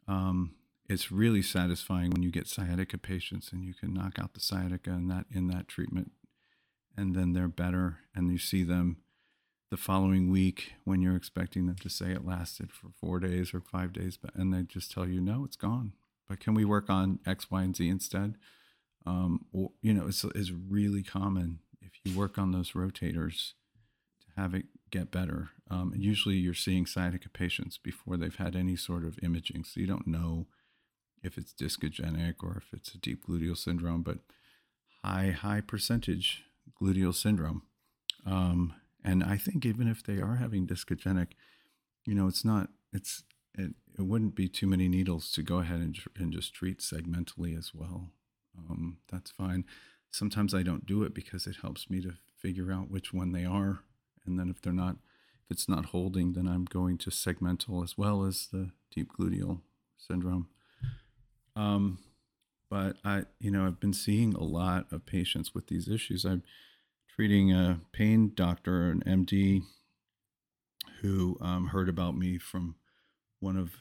Um, 0.08 0.54
it's 0.90 1.12
really 1.12 1.40
satisfying 1.40 2.10
when 2.10 2.24
you 2.24 2.32
get 2.32 2.48
sciatica 2.48 2.98
patients 2.98 3.52
and 3.52 3.64
you 3.64 3.72
can 3.72 3.94
knock 3.94 4.18
out 4.18 4.34
the 4.34 4.40
sciatica 4.40 4.90
in 4.90 5.06
that 5.06 5.24
in 5.32 5.46
that 5.46 5.68
treatment, 5.68 6.10
and 6.96 7.14
then 7.14 7.32
they're 7.32 7.46
better, 7.46 7.98
and 8.12 8.32
you 8.32 8.38
see 8.38 8.64
them 8.64 8.96
the 9.70 9.76
following 9.76 10.32
week 10.32 10.72
when 10.82 11.00
you're 11.00 11.14
expecting 11.14 11.66
them 11.66 11.76
to 11.76 11.88
say 11.88 12.06
it 12.06 12.26
lasted 12.26 12.72
for 12.72 12.88
four 13.00 13.20
days 13.20 13.54
or 13.54 13.60
five 13.60 13.92
days, 13.92 14.18
but 14.20 14.34
and 14.34 14.52
they 14.52 14.62
just 14.62 14.90
tell 14.90 15.08
you 15.08 15.20
no, 15.20 15.44
it's 15.44 15.54
gone. 15.54 15.92
But 16.28 16.40
can 16.40 16.54
we 16.54 16.64
work 16.64 16.90
on 16.90 17.20
X, 17.24 17.52
Y, 17.52 17.62
and 17.62 17.76
Z 17.76 17.88
instead? 17.88 18.34
Um, 19.06 19.46
or 19.52 19.70
you 19.82 19.94
know, 19.94 20.08
it's 20.08 20.24
it's 20.34 20.50
really 20.50 21.04
common 21.04 21.60
if 21.80 21.92
you 22.02 22.18
work 22.18 22.36
on 22.36 22.50
those 22.50 22.72
rotators 22.72 23.52
to 24.22 24.40
have 24.40 24.54
it 24.54 24.64
get 24.90 25.12
better. 25.12 25.50
Um, 25.70 25.92
usually, 25.96 26.34
you're 26.34 26.52
seeing 26.52 26.84
sciatica 26.84 27.28
patients 27.28 27.78
before 27.78 28.16
they've 28.16 28.34
had 28.34 28.56
any 28.56 28.74
sort 28.74 29.04
of 29.04 29.20
imaging, 29.22 29.62
so 29.62 29.78
you 29.78 29.86
don't 29.86 30.08
know 30.08 30.48
if 31.22 31.36
it's 31.36 31.52
discogenic 31.52 32.42
or 32.42 32.56
if 32.56 32.72
it's 32.72 32.94
a 32.94 32.98
deep 32.98 33.26
gluteal 33.26 33.56
syndrome, 33.56 34.02
but 34.02 34.18
high 35.04 35.30
high 35.30 35.60
percentage 35.60 36.44
gluteal 36.80 37.14
syndrome. 37.14 37.62
Um, 38.26 38.74
and 39.04 39.24
I 39.24 39.36
think 39.36 39.64
even 39.64 39.88
if 39.88 40.02
they 40.02 40.20
are 40.20 40.36
having 40.36 40.66
discogenic, 40.66 41.28
you 42.04 42.14
know, 42.14 42.26
it's 42.26 42.44
not, 42.44 42.68
it's, 42.92 43.24
it, 43.54 43.72
it 43.98 44.02
wouldn't 44.02 44.34
be 44.34 44.48
too 44.48 44.66
many 44.66 44.88
needles 44.88 45.30
to 45.32 45.42
go 45.42 45.58
ahead 45.58 45.80
and, 45.80 45.98
and 46.16 46.32
just 46.32 46.54
treat 46.54 46.80
segmentally 46.80 47.56
as 47.56 47.72
well. 47.74 48.10
Um, 48.56 48.98
that's 49.10 49.30
fine. 49.30 49.64
Sometimes 50.10 50.54
I 50.54 50.62
don't 50.62 50.86
do 50.86 51.02
it 51.02 51.14
because 51.14 51.46
it 51.46 51.56
helps 51.62 51.88
me 51.88 52.00
to 52.02 52.14
figure 52.36 52.72
out 52.72 52.90
which 52.90 53.12
one 53.12 53.32
they 53.32 53.44
are. 53.44 53.80
And 54.26 54.38
then 54.38 54.50
if 54.50 54.60
they're 54.60 54.72
not, 54.72 54.96
if 55.44 55.50
it's 55.50 55.68
not 55.68 55.86
holding, 55.86 56.32
then 56.34 56.46
I'm 56.46 56.64
going 56.64 56.98
to 56.98 57.10
segmental 57.10 57.82
as 57.82 57.96
well 57.96 58.24
as 58.24 58.48
the 58.52 58.70
deep 58.90 59.12
gluteal 59.18 59.60
syndrome. 59.96 60.48
Um, 61.56 61.98
but 62.70 62.96
I, 63.04 63.24
you 63.40 63.50
know, 63.50 63.66
I've 63.66 63.80
been 63.80 63.92
seeing 63.92 64.34
a 64.34 64.44
lot 64.44 64.86
of 64.92 65.06
patients 65.06 65.54
with 65.54 65.66
these 65.66 65.88
issues. 65.88 66.24
I'm 66.24 66.42
treating 67.14 67.52
a 67.52 67.80
pain 67.92 68.32
doctor, 68.34 68.90
an 68.90 69.02
MD, 69.06 69.62
who 71.00 71.36
um, 71.40 71.68
heard 71.68 71.88
about 71.88 72.16
me 72.16 72.38
from 72.38 72.76
one 73.40 73.56
of 73.56 73.72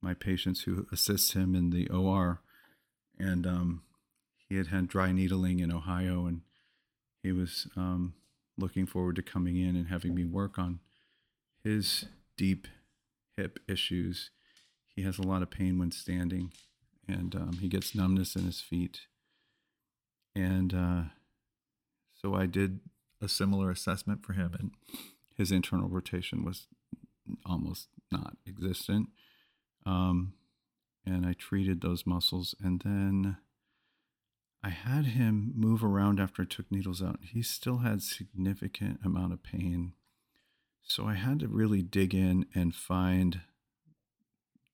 my 0.00 0.14
patients 0.14 0.62
who 0.62 0.86
assists 0.92 1.32
him 1.32 1.54
in 1.54 1.70
the 1.70 1.88
OR. 1.88 2.40
And 3.18 3.46
um, 3.46 3.82
he 4.48 4.56
had 4.56 4.68
had 4.68 4.88
dry 4.88 5.12
needling 5.12 5.60
in 5.60 5.72
Ohio, 5.72 6.26
and 6.26 6.42
he 7.22 7.32
was 7.32 7.68
um, 7.76 8.14
looking 8.58 8.86
forward 8.86 9.16
to 9.16 9.22
coming 9.22 9.56
in 9.56 9.76
and 9.76 9.88
having 9.88 10.14
me 10.14 10.24
work 10.24 10.58
on 10.58 10.80
his 11.62 12.06
deep 12.36 12.66
hip 13.36 13.58
issues. 13.68 14.30
He 14.94 15.02
has 15.02 15.18
a 15.18 15.22
lot 15.22 15.42
of 15.42 15.50
pain 15.50 15.78
when 15.78 15.90
standing, 15.90 16.52
and 17.08 17.34
um, 17.34 17.58
he 17.60 17.68
gets 17.68 17.94
numbness 17.94 18.36
in 18.36 18.44
his 18.44 18.60
feet. 18.60 19.02
And 20.34 20.74
uh, 20.74 21.02
so 22.20 22.34
I 22.34 22.46
did 22.46 22.80
a 23.20 23.28
similar 23.28 23.70
assessment 23.70 24.24
for 24.24 24.32
him, 24.32 24.54
and 24.58 24.70
his 25.36 25.52
internal 25.52 25.88
rotation 25.88 26.44
was 26.44 26.66
almost 27.46 27.88
not 28.10 28.36
existent. 28.46 29.08
Um, 29.86 30.34
and 31.06 31.26
I 31.26 31.34
treated 31.34 31.80
those 31.80 32.06
muscles, 32.06 32.54
and 32.62 32.82
then 32.84 33.36
I 34.62 34.70
had 34.70 35.06
him 35.06 35.52
move 35.54 35.84
around 35.84 36.18
after 36.18 36.42
I 36.42 36.46
took 36.46 36.70
needles 36.70 37.02
out. 37.02 37.20
He 37.22 37.42
still 37.42 37.78
had 37.78 38.02
significant 38.02 39.00
amount 39.04 39.32
of 39.32 39.42
pain, 39.42 39.92
so 40.82 41.06
I 41.06 41.14
had 41.14 41.40
to 41.40 41.48
really 41.48 41.82
dig 41.82 42.14
in 42.14 42.46
and 42.54 42.74
find 42.74 43.42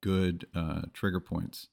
good 0.01 0.47
uh, 0.55 0.83
trigger 0.93 1.21
points 1.21 1.69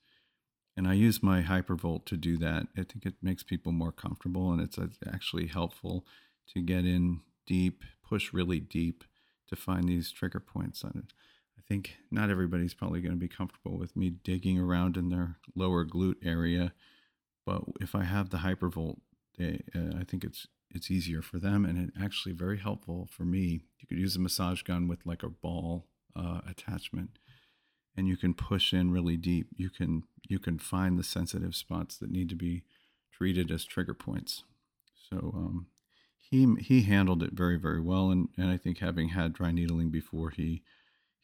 and 0.78 0.88
I 0.88 0.94
use 0.94 1.24
my 1.24 1.42
hypervolt 1.42 2.06
to 2.06 2.16
do 2.16 2.38
that. 2.38 2.68
I 2.78 2.84
think 2.84 3.06
it 3.06 3.16
makes 3.22 3.42
people 3.42 3.72
more 3.72 3.92
comfortable 3.92 4.52
and 4.52 4.62
it's 4.62 4.78
actually 5.12 5.48
helpful 5.48 6.06
to 6.54 6.62
get 6.62 6.86
in 6.86 7.22
deep, 7.48 7.84
push 8.08 8.32
really 8.32 8.60
deep 8.60 9.04
to 9.50 9.56
find 9.56 9.90
these 9.90 10.12
trigger 10.12 10.40
points 10.40 10.84
on 10.84 10.92
it. 10.96 11.14
I 11.58 11.62
think 11.68 11.98
not 12.12 12.30
everybody's 12.30 12.76
probably 12.76 13.02
going 13.02 13.16
to 13.16 13.20
be 13.20 13.28
comfortable 13.28 13.78
with 13.78 13.96
me 13.96 14.12
digging 14.12 14.60
around 14.60 14.98
in 14.98 15.10
their 15.10 15.38
lower 15.56 15.84
glute 15.84 16.24
area, 16.24 16.74
but 17.44 17.64
if 17.82 17.96
I 17.96 18.04
have 18.04 18.30
the 18.30 18.38
hypervolt, 18.38 19.00
they, 19.38 19.64
uh, 19.76 19.98
I 20.00 20.04
think 20.04 20.24
it's 20.24 20.48
it's 20.70 20.92
easier 20.92 21.22
for 21.22 21.40
them 21.40 21.64
and 21.64 21.78
it 21.78 21.94
actually 22.00 22.34
very 22.34 22.60
helpful 22.60 23.08
for 23.10 23.24
me. 23.24 23.62
You 23.80 23.88
could 23.88 23.98
use 23.98 24.16
a 24.16 24.20
massage 24.20 24.64
gun 24.64 24.88
with 24.88 25.06
like 25.06 25.24
a 25.24 25.30
ball 25.30 25.88
uh, 26.16 26.42
attachment 26.48 27.18
and 27.98 28.08
you 28.08 28.16
can 28.16 28.34
push 28.34 28.74
in 28.74 28.92
really 28.92 29.18
deep. 29.18 29.48
You 29.58 29.70
can 29.70 30.04
you 30.30 30.40
can 30.40 30.60
find 30.60 30.98
the 30.98 31.04
sensitive 31.04 31.56
spots 31.56 31.98
that 31.98 32.12
need 32.12 32.30
to 32.30 32.36
be 32.36 32.64
treated 33.12 33.52
as 33.52 33.66
trigger 33.66 33.96
points. 33.96 34.44
So 35.10 35.34
um, 35.36 35.68
he 36.18 36.56
he 36.60 36.84
handled 36.84 37.24
it 37.24 37.34
very 37.34 37.58
very 37.58 37.82
well, 37.82 38.12
and 38.12 38.30
and 38.38 38.50
I 38.50 38.58
think 38.58 38.78
having 38.78 39.10
had 39.10 39.34
dry 39.34 39.52
needling 39.52 39.90
before, 39.90 40.30
he 40.30 40.62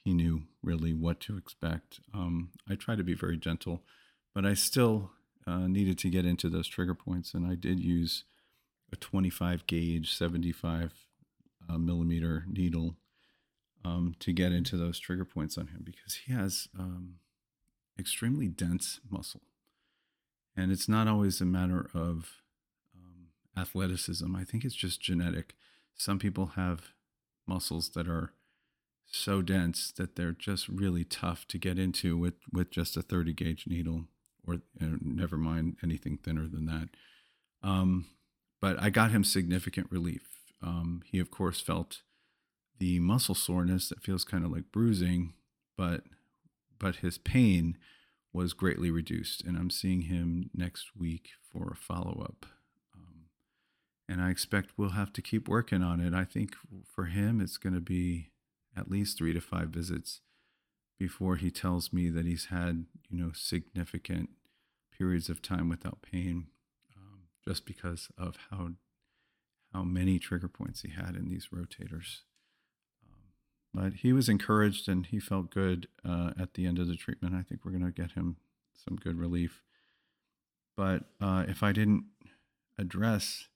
he 0.03 0.13
knew 0.13 0.43
really 0.61 0.93
what 0.93 1.19
to 1.21 1.37
expect. 1.37 1.99
Um, 2.13 2.49
I 2.69 2.75
try 2.75 2.95
to 2.95 3.03
be 3.03 3.13
very 3.13 3.37
gentle, 3.37 3.83
but 4.33 4.45
I 4.45 4.55
still 4.55 5.11
uh, 5.45 5.67
needed 5.67 5.97
to 5.99 6.09
get 6.09 6.25
into 6.25 6.49
those 6.49 6.67
trigger 6.67 6.95
points, 6.95 7.33
and 7.33 7.45
I 7.45 7.55
did 7.55 7.79
use 7.79 8.23
a 8.91 8.95
25 8.95 9.65
gauge, 9.65 10.13
75 10.13 10.93
uh, 11.69 11.77
millimeter 11.77 12.45
needle 12.47 12.95
um, 13.85 14.15
to 14.19 14.31
get 14.31 14.51
into 14.51 14.77
those 14.77 14.99
trigger 14.99 15.25
points 15.25 15.57
on 15.57 15.67
him 15.67 15.81
because 15.83 16.21
he 16.25 16.33
has 16.33 16.67
um, 16.77 17.15
extremely 17.99 18.47
dense 18.47 18.99
muscle. 19.09 19.41
And 20.55 20.71
it's 20.71 20.87
not 20.87 21.07
always 21.07 21.41
a 21.41 21.45
matter 21.45 21.89
of 21.93 22.41
um, 22.95 23.29
athleticism. 23.57 24.35
I 24.35 24.43
think 24.43 24.63
it's 24.63 24.75
just 24.75 25.01
genetic. 25.01 25.55
Some 25.95 26.19
people 26.19 26.51
have 26.55 26.91
muscles 27.47 27.89
that 27.89 28.07
are 28.07 28.33
so 29.05 29.41
dense 29.41 29.91
that 29.97 30.15
they're 30.15 30.31
just 30.31 30.67
really 30.67 31.03
tough 31.03 31.47
to 31.47 31.57
get 31.57 31.77
into 31.77 32.17
with, 32.17 32.35
with 32.51 32.71
just 32.71 32.97
a 32.97 33.01
30 33.01 33.33
gauge 33.33 33.65
needle, 33.67 34.05
or 34.45 34.55
uh, 34.81 34.97
never 35.01 35.37
mind 35.37 35.77
anything 35.83 36.17
thinner 36.17 36.47
than 36.47 36.65
that. 36.65 36.89
Um, 37.61 38.07
but 38.61 38.81
I 38.81 38.89
got 38.89 39.11
him 39.11 39.23
significant 39.23 39.91
relief. 39.91 40.21
Um, 40.61 41.01
he, 41.05 41.19
of 41.19 41.29
course, 41.29 41.59
felt 41.59 42.01
the 42.79 42.99
muscle 42.99 43.35
soreness 43.35 43.89
that 43.89 44.01
feels 44.01 44.23
kind 44.23 44.45
of 44.45 44.51
like 44.51 44.71
bruising, 44.71 45.33
but 45.77 46.03
but 46.79 46.97
his 46.97 47.17
pain 47.17 47.77
was 48.33 48.53
greatly 48.53 48.89
reduced, 48.89 49.43
and 49.43 49.55
I'm 49.55 49.69
seeing 49.69 50.01
him 50.03 50.49
next 50.53 50.95
week 50.97 51.29
for 51.41 51.69
a 51.71 51.75
follow 51.75 52.25
up. 52.25 52.45
Um, 52.95 53.25
and 54.09 54.21
I 54.21 54.31
expect 54.31 54.71
we'll 54.75 54.89
have 54.89 55.13
to 55.13 55.21
keep 55.21 55.47
working 55.47 55.83
on 55.83 56.01
it. 56.01 56.13
I 56.13 56.25
think 56.25 56.55
for 56.83 57.05
him, 57.05 57.39
it's 57.39 57.57
going 57.57 57.75
to 57.75 57.81
be 57.81 58.31
at 58.75 58.89
least 58.89 59.17
three 59.17 59.33
to 59.33 59.39
five 59.39 59.69
visits 59.69 60.21
before 60.97 61.35
he 61.35 61.51
tells 61.51 61.93
me 61.93 62.09
that 62.09 62.25
he's 62.25 62.45
had 62.45 62.85
you 63.09 63.23
know 63.23 63.31
significant 63.33 64.29
periods 64.97 65.29
of 65.29 65.41
time 65.41 65.69
without 65.69 66.01
pain, 66.01 66.47
um, 66.97 67.21
just 67.47 67.65
because 67.65 68.09
of 68.17 68.37
how 68.49 68.71
how 69.73 69.83
many 69.83 70.19
trigger 70.19 70.47
points 70.47 70.81
he 70.81 70.89
had 70.89 71.15
in 71.15 71.29
these 71.29 71.49
rotators. 71.53 72.21
But 73.73 73.93
he 73.95 74.13
was 74.13 74.29
encouraged 74.29 74.87
and 74.87 75.05
he 75.05 75.19
felt 75.19 75.49
good 75.49 75.87
uh, 76.07 76.31
at 76.39 76.53
the 76.53 76.67
end 76.67 76.77
of 76.77 76.87
the 76.87 76.95
treatment. 76.95 77.33
I 77.33 77.41
think 77.41 77.61
we're 77.63 77.71
going 77.71 77.85
to 77.85 77.91
get 77.91 78.11
him 78.11 78.37
some 78.73 78.97
good 78.97 79.17
relief. 79.17 79.63
But 80.77 81.05
uh, 81.19 81.45
if 81.47 81.63
I 81.63 81.71
didn't 81.71 82.05
address 82.77 83.47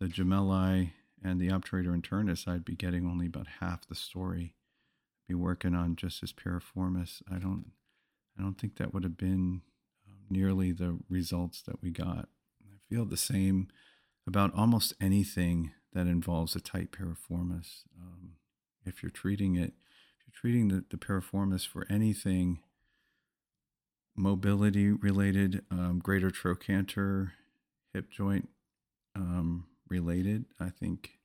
the 0.00 0.06
gemelli 0.06 0.92
and 1.22 1.40
the 1.40 1.48
obturator 1.48 1.98
internus, 1.98 2.48
I'd 2.48 2.64
be 2.64 2.74
getting 2.74 3.06
only 3.06 3.26
about 3.26 3.46
half 3.60 3.86
the 3.86 3.94
story. 3.94 4.54
Be 5.28 5.34
working 5.34 5.74
on 5.74 5.96
just 5.96 6.22
as 6.22 6.32
piriformis. 6.32 7.22
I 7.30 7.38
don't, 7.38 7.72
I 8.38 8.42
don't 8.42 8.58
think 8.58 8.76
that 8.76 8.94
would 8.94 9.02
have 9.02 9.16
been 9.16 9.62
um, 10.08 10.18
nearly 10.30 10.72
the 10.72 10.98
results 11.08 11.62
that 11.62 11.82
we 11.82 11.90
got. 11.90 12.28
I 12.62 12.76
feel 12.88 13.04
the 13.04 13.16
same 13.16 13.68
about 14.26 14.54
almost 14.54 14.94
anything 15.00 15.72
that 15.92 16.06
involves 16.06 16.54
a 16.54 16.60
tight 16.60 16.92
piriformis. 16.92 17.82
Um, 18.00 18.32
if 18.86 19.02
you're 19.02 19.10
treating 19.10 19.56
it, 19.56 19.74
if 20.18 20.26
you're 20.26 20.40
treating 20.40 20.68
the, 20.68 20.84
the 20.90 20.96
piriformis 20.96 21.66
for 21.66 21.86
anything 21.90 22.60
mobility 24.16 24.90
related, 24.90 25.62
um, 25.70 26.00
greater 26.02 26.30
trochanter, 26.30 27.32
hip 27.92 28.10
joint 28.10 28.48
um, 29.14 29.66
related, 29.88 30.46
I 30.58 30.70
think 30.70 31.18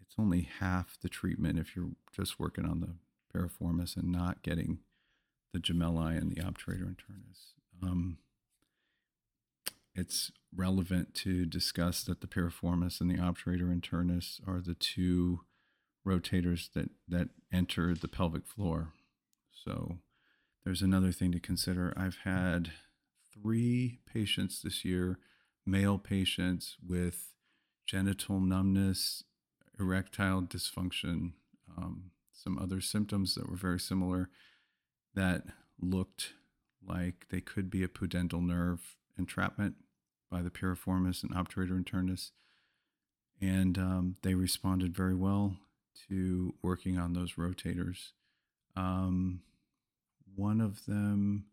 it's 0.00 0.14
only 0.18 0.48
half 0.60 0.98
the 1.00 1.08
treatment 1.08 1.58
if 1.58 1.76
you're 1.76 1.90
just 2.14 2.40
working 2.40 2.64
on 2.64 2.80
the 2.80 2.94
piriformis 3.34 3.96
and 3.96 4.10
not 4.10 4.42
getting 4.42 4.78
the 5.52 5.58
gemelli 5.58 6.16
and 6.16 6.30
the 6.30 6.40
obturator 6.40 6.86
internus. 6.86 7.52
Um, 7.82 8.18
it's 9.94 10.32
relevant 10.54 11.14
to 11.14 11.46
discuss 11.46 12.02
that 12.04 12.20
the 12.20 12.26
piriformis 12.26 13.00
and 13.00 13.10
the 13.10 13.18
obturator 13.18 13.72
internus 13.72 14.40
are 14.46 14.60
the 14.60 14.74
two 14.74 15.40
rotators 16.06 16.72
that, 16.74 16.90
that 17.08 17.28
enter 17.52 17.94
the 17.94 18.08
pelvic 18.08 18.46
floor. 18.46 18.92
So 19.52 19.98
there's 20.64 20.82
another 20.82 21.12
thing 21.12 21.32
to 21.32 21.40
consider. 21.40 21.92
I've 21.96 22.18
had 22.24 22.72
three 23.32 24.00
patients 24.06 24.60
this 24.62 24.84
year, 24.84 25.18
male 25.66 25.98
patients 25.98 26.76
with 26.86 27.32
genital 27.86 28.40
numbness, 28.40 29.24
erectile 29.78 30.42
dysfunction, 30.42 31.32
um, 31.76 32.10
some 32.32 32.58
other 32.58 32.80
symptoms 32.80 33.34
that 33.34 33.48
were 33.48 33.56
very 33.56 33.80
similar 33.80 34.28
that 35.14 35.44
looked 35.80 36.32
like 36.86 37.26
they 37.30 37.40
could 37.40 37.70
be 37.70 37.82
a 37.82 37.88
pudendal 37.88 38.44
nerve 38.44 38.96
entrapment 39.18 39.76
by 40.30 40.42
the 40.42 40.50
piriformis 40.50 41.22
and 41.22 41.32
obturator 41.32 41.82
internus. 41.82 42.30
And 43.40 43.78
um, 43.78 44.16
they 44.22 44.34
responded 44.34 44.94
very 44.94 45.14
well 45.14 45.56
to 46.08 46.54
working 46.62 46.98
on 46.98 47.12
those 47.12 47.34
rotators. 47.34 48.12
Um, 48.76 49.40
one 50.34 50.60
of 50.60 50.86
them 50.86 51.46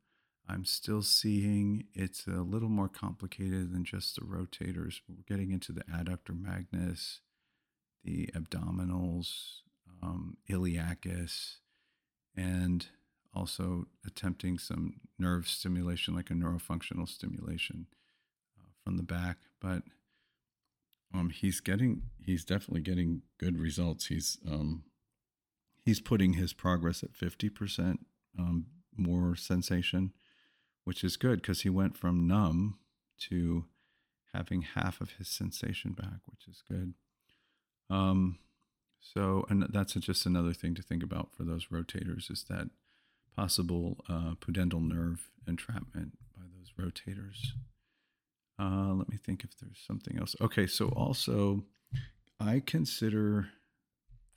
I'm 0.51 0.65
still 0.65 1.01
seeing 1.01 1.85
it's 1.93 2.27
a 2.27 2.41
little 2.41 2.69
more 2.69 2.89
complicated 2.89 3.71
than 3.71 3.85
just 3.85 4.15
the 4.15 4.21
rotators. 4.21 4.99
We're 5.07 5.23
getting 5.25 5.51
into 5.51 5.71
the 5.71 5.83
adductor 5.85 6.37
magnus, 6.37 7.21
the 8.03 8.29
abdominals, 8.35 9.59
um, 10.03 10.35
iliacus, 10.49 11.55
and 12.35 12.85
also 13.33 13.85
attempting 14.05 14.57
some 14.57 14.95
nerve 15.17 15.47
stimulation, 15.47 16.15
like 16.15 16.29
a 16.29 16.33
neurofunctional 16.33 17.07
stimulation 17.07 17.87
uh, 18.59 18.71
from 18.83 18.97
the 18.97 19.03
back. 19.03 19.37
But 19.61 19.83
um, 21.13 21.29
he's 21.29 21.59
getting, 21.59 22.03
he's 22.23 22.45
definitely 22.45 22.81
getting 22.81 23.21
good 23.37 23.59
results. 23.59 24.07
He's 24.07 24.37
um, 24.47 24.83
he's 25.83 25.99
putting 25.99 26.33
his 26.33 26.53
progress 26.53 27.03
at 27.03 27.15
fifty 27.15 27.49
percent 27.49 28.05
um, 28.37 28.67
more 28.95 29.35
sensation, 29.35 30.13
which 30.83 31.03
is 31.03 31.17
good 31.17 31.41
because 31.41 31.61
he 31.61 31.69
went 31.69 31.97
from 31.97 32.27
numb 32.27 32.77
to 33.29 33.65
having 34.33 34.61
half 34.61 35.01
of 35.01 35.11
his 35.17 35.27
sensation 35.27 35.91
back, 35.91 36.21
which 36.25 36.47
is 36.47 36.63
good. 36.67 36.93
Um, 37.89 38.39
so, 39.01 39.45
and 39.49 39.65
that's 39.69 39.93
just 39.95 40.25
another 40.25 40.53
thing 40.53 40.75
to 40.75 40.81
think 40.81 41.03
about 41.03 41.35
for 41.35 41.43
those 41.43 41.67
rotators 41.67 42.31
is 42.31 42.45
that 42.49 42.69
possible 43.35 43.97
uh, 44.07 44.35
pudendal 44.35 44.81
nerve 44.81 45.29
entrapment 45.47 46.17
by 46.35 46.43
those 46.55 46.71
rotators. 46.79 47.53
Uh, 48.61 48.93
let 48.93 49.09
me 49.09 49.17
think 49.17 49.43
if 49.43 49.57
there's 49.57 49.83
something 49.87 50.19
else. 50.19 50.35
Okay, 50.39 50.67
so 50.67 50.89
also, 50.89 51.63
I 52.39 52.61
consider 52.63 53.49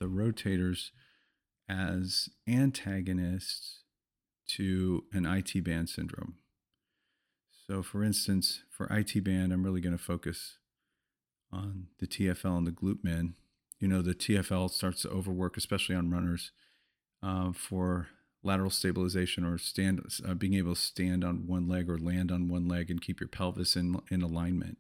the 0.01 0.07
rotators 0.07 0.91
as 1.69 2.31
antagonists 2.49 3.83
to 4.47 5.05
an 5.13 5.27
IT 5.27 5.63
band 5.65 5.91
syndrome. 5.91 6.37
So, 7.67 7.83
for 7.83 8.03
instance, 8.03 8.63
for 8.71 8.87
IT 8.91 9.23
band, 9.25 9.53
I'm 9.53 9.63
really 9.63 9.81
going 9.81 9.97
to 9.97 10.03
focus 10.03 10.59
on 11.53 11.89
the 11.99 12.07
TFL 12.07 12.59
and 12.59 12.67
the 12.67 12.73
glute 12.73 13.05
med. 13.05 13.35
You 13.79 13.89
know, 13.89 14.01
the 14.01 14.15
TFL 14.15 14.71
starts 14.71 15.03
to 15.03 15.11
overwork, 15.11 15.57
especially 15.57 15.97
on 15.97 16.11
runners, 16.11 16.51
uh, 17.23 17.53
for 17.53 18.09
lateral 18.45 18.71
stabilization 18.71 19.45
or 19.45 19.59
stand, 19.59 20.05
uh, 20.27 20.35
being 20.35 20.55
able 20.55 20.75
to 20.75 20.81
stand 20.81 21.25
on 21.25 21.47
one 21.47 21.67
leg 21.67 21.89
or 21.91 21.99
land 21.99 22.31
on 22.31 22.49
one 22.49 22.69
leg 22.69 22.91
and 22.91 23.01
keep 23.01 23.21
your 23.21 23.29
pelvis 23.29 23.75
in 23.75 24.01
in 24.11 24.23
alignment. 24.23 24.79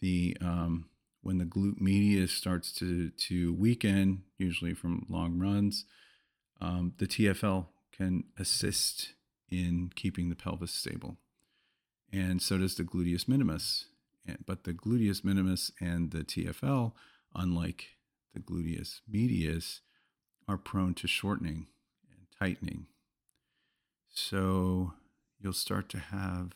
The 0.00 0.36
um, 0.40 0.86
when 1.22 1.38
the 1.38 1.44
glute 1.44 1.80
medius 1.80 2.32
starts 2.32 2.72
to 2.74 3.10
to 3.10 3.54
weaken, 3.54 4.24
usually 4.38 4.74
from 4.74 5.06
long 5.08 5.38
runs, 5.38 5.84
um, 6.60 6.94
the 6.98 7.06
TFL 7.06 7.66
can 7.92 8.24
assist 8.38 9.14
in 9.50 9.90
keeping 9.94 10.28
the 10.28 10.36
pelvis 10.36 10.72
stable. 10.72 11.16
And 12.12 12.42
so 12.42 12.58
does 12.58 12.74
the 12.74 12.84
gluteus 12.84 13.28
minimus. 13.28 13.86
But 14.46 14.64
the 14.64 14.72
gluteus 14.72 15.24
minimus 15.24 15.72
and 15.80 16.10
the 16.10 16.22
TFL, 16.22 16.92
unlike 17.34 17.96
the 18.32 18.40
gluteus 18.40 19.00
medius, 19.08 19.80
are 20.46 20.58
prone 20.58 20.94
to 20.94 21.08
shortening 21.08 21.66
tightening. 22.40 22.86
So 24.08 24.94
you'll 25.40 25.52
start 25.52 25.88
to 25.90 25.98
have 25.98 26.52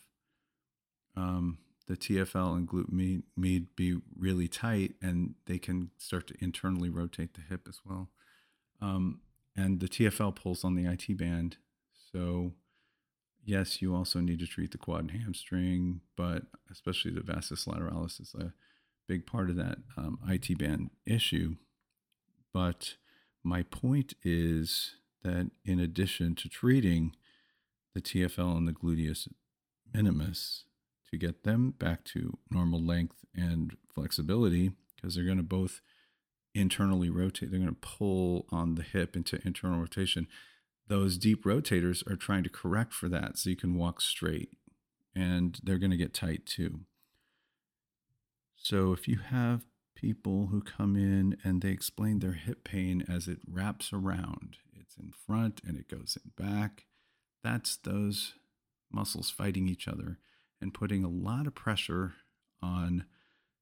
um, 1.16 1.58
the 1.86 1.96
TFL 1.96 2.56
and 2.56 2.68
glute 2.68 3.22
med, 3.36 3.76
be 3.76 3.98
really 4.16 4.48
tight, 4.48 4.94
and 5.02 5.34
they 5.46 5.58
can 5.58 5.90
start 5.98 6.26
to 6.28 6.34
internally 6.40 6.88
rotate 6.88 7.34
the 7.34 7.42
hip 7.42 7.66
as 7.68 7.80
well. 7.84 8.10
Um, 8.80 9.20
and 9.56 9.80
the 9.80 9.88
TFL 9.88 10.34
pulls 10.34 10.64
on 10.64 10.74
the 10.74 10.86
IT 10.86 11.16
band. 11.16 11.58
So, 12.12 12.52
yes, 13.44 13.80
you 13.80 13.94
also 13.94 14.20
need 14.20 14.40
to 14.40 14.46
treat 14.46 14.72
the 14.72 14.78
quad 14.78 15.00
and 15.00 15.10
hamstring, 15.10 16.00
but 16.16 16.44
especially 16.70 17.12
the 17.12 17.20
vastus 17.20 17.66
lateralis 17.66 18.20
is 18.20 18.34
a 18.38 18.52
big 19.06 19.26
part 19.26 19.50
of 19.50 19.56
that 19.56 19.78
um, 19.96 20.18
IT 20.26 20.58
band 20.58 20.90
issue. 21.06 21.56
But 22.52 22.94
my 23.44 23.62
point 23.62 24.14
is 24.22 24.94
that 25.24 25.50
in 25.64 25.80
addition 25.80 26.34
to 26.36 26.48
treating 26.48 27.14
the 27.94 28.00
TFL 28.00 28.56
and 28.56 28.68
the 28.68 28.72
gluteus 28.72 29.28
minimus 29.92 30.64
to 31.10 31.16
get 31.16 31.44
them 31.44 31.74
back 31.78 32.04
to 32.04 32.38
normal 32.50 32.84
length 32.84 33.24
and 33.34 33.76
flexibility, 33.94 34.72
because 34.96 35.14
they're 35.14 35.24
going 35.24 35.36
to 35.36 35.42
both 35.42 35.80
internally 36.54 37.10
rotate. 37.10 37.50
They're 37.50 37.60
going 37.60 37.74
to 37.74 37.80
pull 37.80 38.46
on 38.50 38.76
the 38.76 38.82
hip 38.82 39.16
into 39.16 39.40
internal 39.44 39.80
rotation. 39.80 40.28
Those 40.86 41.18
deep 41.18 41.44
rotators 41.44 42.08
are 42.10 42.16
trying 42.16 42.44
to 42.44 42.50
correct 42.50 42.92
for 42.92 43.08
that 43.08 43.38
so 43.38 43.50
you 43.50 43.56
can 43.56 43.74
walk 43.74 44.00
straight 44.00 44.50
and 45.14 45.58
they're 45.62 45.78
going 45.78 45.90
to 45.90 45.96
get 45.96 46.14
tight 46.14 46.46
too. 46.46 46.80
So 48.56 48.92
if 48.92 49.08
you 49.08 49.18
have 49.18 49.64
people 49.94 50.48
who 50.48 50.60
come 50.60 50.96
in 50.96 51.36
and 51.44 51.62
they 51.62 51.70
explain 51.70 52.18
their 52.18 52.32
hip 52.32 52.64
pain 52.64 53.04
as 53.08 53.28
it 53.28 53.38
wraps 53.46 53.92
around, 53.92 54.56
it's 54.78 54.96
in 54.96 55.12
front 55.26 55.60
and 55.66 55.78
it 55.78 55.88
goes 55.88 56.16
in 56.22 56.32
back, 56.36 56.86
that's 57.42 57.76
those 57.76 58.34
muscles 58.90 59.30
fighting 59.30 59.68
each 59.68 59.88
other 59.88 60.18
and 60.60 60.74
putting 60.74 61.04
a 61.04 61.08
lot 61.08 61.46
of 61.46 61.54
pressure 61.54 62.14
on 62.62 63.04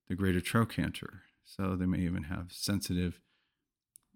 the 0.08 0.14
greater 0.14 0.40
trochanter. 0.40 1.22
So 1.44 1.74
they 1.74 1.86
may 1.86 1.98
even 1.98 2.24
have 2.24 2.46
sensitive, 2.50 3.20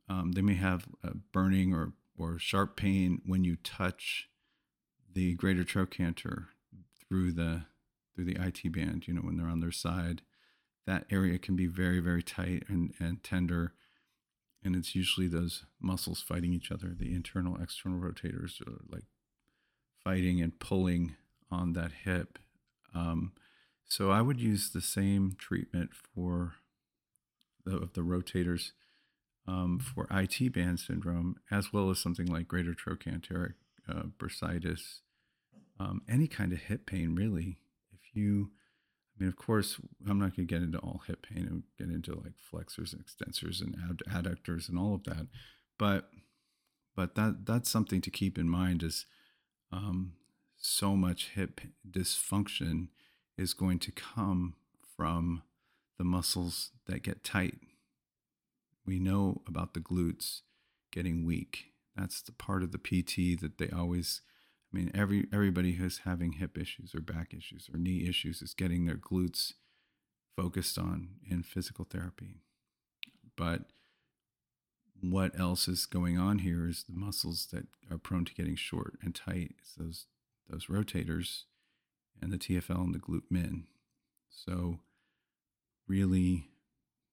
um, 0.09 0.33
they 0.33 0.43
may 0.43 0.55
have 0.55 0.87
burning 1.33 1.75
or, 1.75 1.93
or 2.17 2.39
sharp 2.39 2.77
pain 2.77 3.21
when 3.27 3.45
you 3.45 3.57
touch 3.57 4.29
the 5.13 5.35
greater 5.35 5.65
trochanter 5.65 6.49
through 7.09 7.33
the 7.33 7.65
through 8.15 8.25
the 8.25 8.37
IT 8.41 8.73
band, 8.73 9.07
you 9.07 9.13
know, 9.13 9.21
when 9.21 9.37
they're 9.37 9.47
on 9.47 9.61
their 9.61 9.71
side. 9.71 10.23
That 10.87 11.05
area 11.11 11.39
can 11.39 11.57
be 11.57 11.67
very, 11.67 12.01
very 12.01 12.23
tight 12.23 12.65
and, 12.69 12.95
and 12.99 13.23
tender. 13.23 13.73
And 14.63 14.77
it's 14.77 14.95
usually 14.95 15.29
those 15.29 15.65
muscles 15.81 16.23
fighting 16.23 16.53
each 16.53 16.71
other. 16.71 16.95
The 16.97 17.15
internal, 17.15 17.61
external 17.61 17.99
rotators 17.99 18.61
are 18.67 18.81
like 18.91 19.05
fighting 20.03 20.41
and 20.41 20.59
pulling 20.59 21.17
on 21.51 21.73
that 21.73 21.93
hip. 22.05 22.39
Um, 22.95 23.33
so 23.85 24.11
I 24.11 24.23
would 24.23 24.41
use 24.41 24.71
the 24.71 24.81
same 24.81 25.37
treatment 25.39 25.91
for 25.95 26.55
the, 27.65 27.77
of 27.77 27.93
the 27.93 28.01
rotators 28.01 28.73
um, 29.47 29.79
for 29.79 30.09
IT 30.11 30.53
band 30.53 30.81
syndrome, 30.81 31.37
as 31.51 31.73
well 31.73 31.91
as 31.91 31.99
something 31.99 32.27
like 32.27 32.49
greater 32.49 32.75
trochanteric 32.75 33.55
uh, 33.89 34.05
bursitis, 34.19 35.01
um, 35.79 36.03
any 36.09 36.27
kind 36.27 36.53
of 36.53 36.59
hip 36.59 36.87
pain, 36.87 37.15
really. 37.15 37.59
If 37.93 38.15
you, 38.15 38.51
I 39.17 39.23
mean, 39.23 39.29
of 39.29 39.37
course, 39.37 39.81
I'm 40.09 40.19
not 40.19 40.37
going 40.37 40.47
to 40.47 40.55
get 40.55 40.63
into 40.63 40.79
all 40.79 41.03
hip 41.07 41.27
pain 41.27 41.47
and 41.47 41.63
get 41.79 41.95
into 41.95 42.15
like 42.15 42.35
flexors 42.39 42.93
and 42.93 43.03
extensors 43.05 43.63
and 43.63 43.75
adductors 44.11 44.69
and 44.69 44.79
all 44.79 44.95
of 44.95 45.05
that, 45.05 45.29
but 45.79 46.11
but 46.95 47.15
that 47.15 47.47
that's 47.47 47.71
something 47.71 48.01
to 48.03 48.11
keep 48.11 48.39
in 48.39 48.49
mind 48.49 48.83
is 48.83 49.07
um, 49.73 50.13
so 50.57 50.97
much 50.97 51.31
hip 51.35 51.61
dysfunction 51.89 52.89
is 53.37 53.55
going 53.55 53.79
to 53.79 53.93
come 53.93 54.55
from 54.97 55.43
the 55.99 56.05
muscles 56.05 56.71
that 56.87 57.03
get 57.03 57.25
tight. 57.25 57.59
We 58.87 58.99
know 58.99 59.43
about 59.47 59.75
the 59.75 59.81
glutes 59.81 60.41
getting 60.93 61.27
weak. 61.27 61.73
That's 61.97 62.23
the 62.23 62.33
part 62.33 62.63
of 62.63 62.73
the 62.73 62.79
PT 62.79 63.41
that 63.41 63.59
they 63.59 63.69
always 63.69 64.23
I 64.73 64.77
mean 64.77 64.91
every 64.95 65.27
everybody 65.33 65.73
who's 65.73 65.99
having 66.05 66.33
hip 66.33 66.59
issues 66.59 66.95
or 66.95 67.01
back 67.01 67.33
issues 67.33 67.69
or 67.73 67.79
knee 67.79 68.07
issues 68.09 68.43
is 68.43 68.55
getting 68.55 68.87
their 68.87 68.97
glutes 68.97 69.53
focused 70.37 70.79
on 70.79 71.17
in 71.29 71.43
physical 71.43 71.85
therapy. 71.85 72.43
But 73.37 73.63
what 75.01 75.39
else 75.39 75.69
is 75.69 75.87
going 75.87 76.19
on 76.19 76.41
here 76.41 76.67
is 76.67 76.85
the 76.85 76.97
muscles 76.97 77.49
that 77.53 77.67
are 77.91 77.99
prone 77.99 78.25
to 78.25 78.35
getting 78.35 78.57
short 78.57 78.95
and 79.03 79.15
tight. 79.15 79.55
It's 79.59 79.75
those 79.75 80.07
those 80.49 80.67
rotators 80.67 81.43
and 82.21 82.33
the 82.33 82.39
TFL 82.39 82.85
and 82.85 82.95
the 82.95 82.99
glute 82.99 83.31
min. 83.31 83.65
So 84.31 84.81
really 85.89 86.49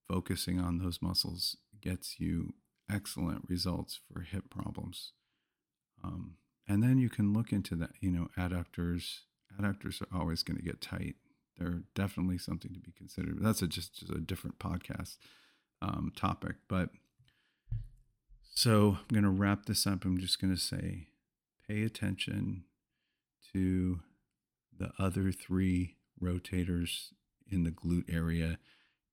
focusing 0.08 0.60
on 0.60 0.78
those 0.80 1.02
muscles 1.02 1.58
gets 1.82 2.20
you 2.20 2.54
excellent 2.92 3.46
results 3.48 4.00
for 4.12 4.22
hip 4.22 4.50
problems. 4.50 5.12
Um, 6.04 6.36
and 6.68 6.82
then 6.82 6.98
you 6.98 7.10
can 7.10 7.34
look 7.34 7.52
into 7.52 7.76
that, 7.76 7.92
you 8.00 8.12
know, 8.12 8.28
adductors. 8.38 9.20
Adductors 9.60 10.02
are 10.02 10.18
always 10.18 10.44
going 10.44 10.58
to 10.58 10.64
get 10.64 10.82
tight. 10.82 11.16
They're 11.58 11.84
definitely 11.94 12.38
something 12.38 12.74
to 12.74 12.80
be 12.80 12.92
considered. 12.92 13.38
That's 13.40 13.62
a, 13.62 13.68
just, 13.68 14.00
just 14.00 14.12
a 14.12 14.20
different 14.20 14.60
podcast 14.60 15.18
um, 15.82 16.12
topic. 16.16 16.56
But 16.68 16.90
so 18.54 18.98
I'm 19.00 19.08
going 19.14 19.24
to 19.24 19.30
wrap 19.30 19.66
this 19.66 19.86
up. 19.86 20.06
I'm 20.06 20.18
just 20.18 20.42
going 20.42 20.54
to 20.54 20.60
say 20.60 21.08
pay 21.68 21.84
attention 21.84 22.64
to 23.52 24.00
the 24.78 24.92
other 24.98 25.32
three 25.32 25.96
rotators 26.22 27.10
in 27.50 27.64
the 27.64 27.72
glute 27.72 28.12
area. 28.12 28.58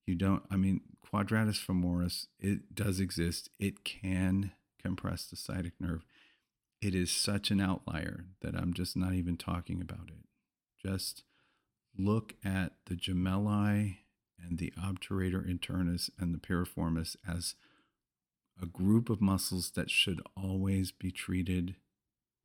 You 0.06 0.14
don't, 0.14 0.42
I 0.50 0.56
mean, 0.56 0.80
quadratus 1.00 1.58
femoris, 1.58 2.26
it 2.38 2.74
does 2.74 3.00
exist. 3.00 3.50
It 3.58 3.84
can 3.84 4.52
compress 4.80 5.26
the 5.26 5.36
sciatic 5.36 5.74
nerve. 5.78 6.04
It 6.80 6.94
is 6.94 7.10
such 7.10 7.50
an 7.50 7.60
outlier 7.60 8.24
that 8.40 8.54
I'm 8.54 8.72
just 8.72 8.96
not 8.96 9.12
even 9.12 9.36
talking 9.36 9.80
about 9.82 10.08
it. 10.08 10.24
Just 10.82 11.24
look 11.96 12.34
at 12.44 12.72
the 12.86 12.94
gemelli 12.94 13.98
and 14.42 14.58
the 14.58 14.72
obturator 14.80 15.46
internus 15.46 16.08
and 16.18 16.34
the 16.34 16.38
piriformis 16.38 17.16
as 17.28 17.54
a 18.60 18.66
group 18.66 19.10
of 19.10 19.20
muscles 19.20 19.72
that 19.72 19.90
should 19.90 20.22
always 20.36 20.90
be 20.90 21.10
treated 21.10 21.76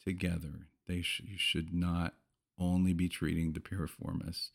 together. 0.03 0.67
They 0.87 1.01
sh- 1.01 1.21
you 1.25 1.37
should 1.37 1.73
not 1.73 2.13
only 2.59 2.93
be 2.93 3.09
treating 3.09 3.53
the 3.53 3.59
piriformis. 3.59 4.49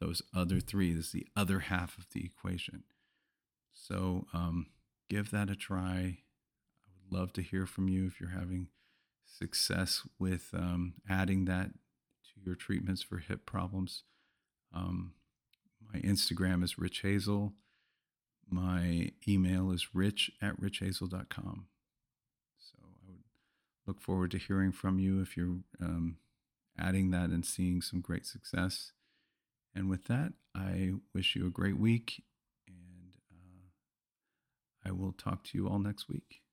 Those 0.00 0.22
other 0.34 0.60
three 0.60 0.92
is 0.92 1.12
the 1.12 1.26
other 1.36 1.60
half 1.60 1.96
of 1.98 2.06
the 2.12 2.24
equation. 2.24 2.84
So 3.72 4.26
um, 4.32 4.66
give 5.08 5.30
that 5.30 5.50
a 5.50 5.56
try. 5.56 6.18
I 6.82 6.90
would 6.96 7.18
love 7.18 7.32
to 7.34 7.42
hear 7.42 7.66
from 7.66 7.88
you 7.88 8.06
if 8.06 8.20
you're 8.20 8.30
having 8.30 8.68
success 9.26 10.02
with 10.18 10.50
um, 10.54 10.94
adding 11.08 11.44
that 11.46 11.70
to 11.72 12.40
your 12.44 12.54
treatments 12.54 13.02
for 13.02 13.18
hip 13.18 13.46
problems. 13.46 14.04
Um, 14.72 15.14
my 15.92 16.00
Instagram 16.00 16.62
is 16.64 16.78
Rich 16.78 17.00
Hazel. 17.00 17.52
My 18.48 19.10
email 19.26 19.70
is 19.70 19.94
rich 19.94 20.30
at 20.42 20.60
richhazel.com. 20.60 21.66
So 22.58 22.74
I 22.82 23.06
would 23.06 23.22
look 23.86 24.00
forward 24.00 24.30
to 24.32 24.38
hearing 24.38 24.72
from 24.72 24.98
you 24.98 25.20
if 25.20 25.36
you're 25.36 25.58
um, 25.80 26.18
adding 26.78 27.10
that 27.10 27.30
and 27.30 27.44
seeing 27.44 27.80
some 27.80 28.00
great 28.00 28.26
success. 28.26 28.92
And 29.74 29.88
with 29.88 30.04
that, 30.04 30.32
I 30.54 30.92
wish 31.14 31.34
you 31.34 31.46
a 31.46 31.50
great 31.50 31.78
week, 31.78 32.22
and 32.68 33.16
uh, 33.32 34.88
I 34.88 34.92
will 34.92 35.12
talk 35.12 35.42
to 35.44 35.58
you 35.58 35.68
all 35.68 35.80
next 35.80 36.08
week. 36.08 36.43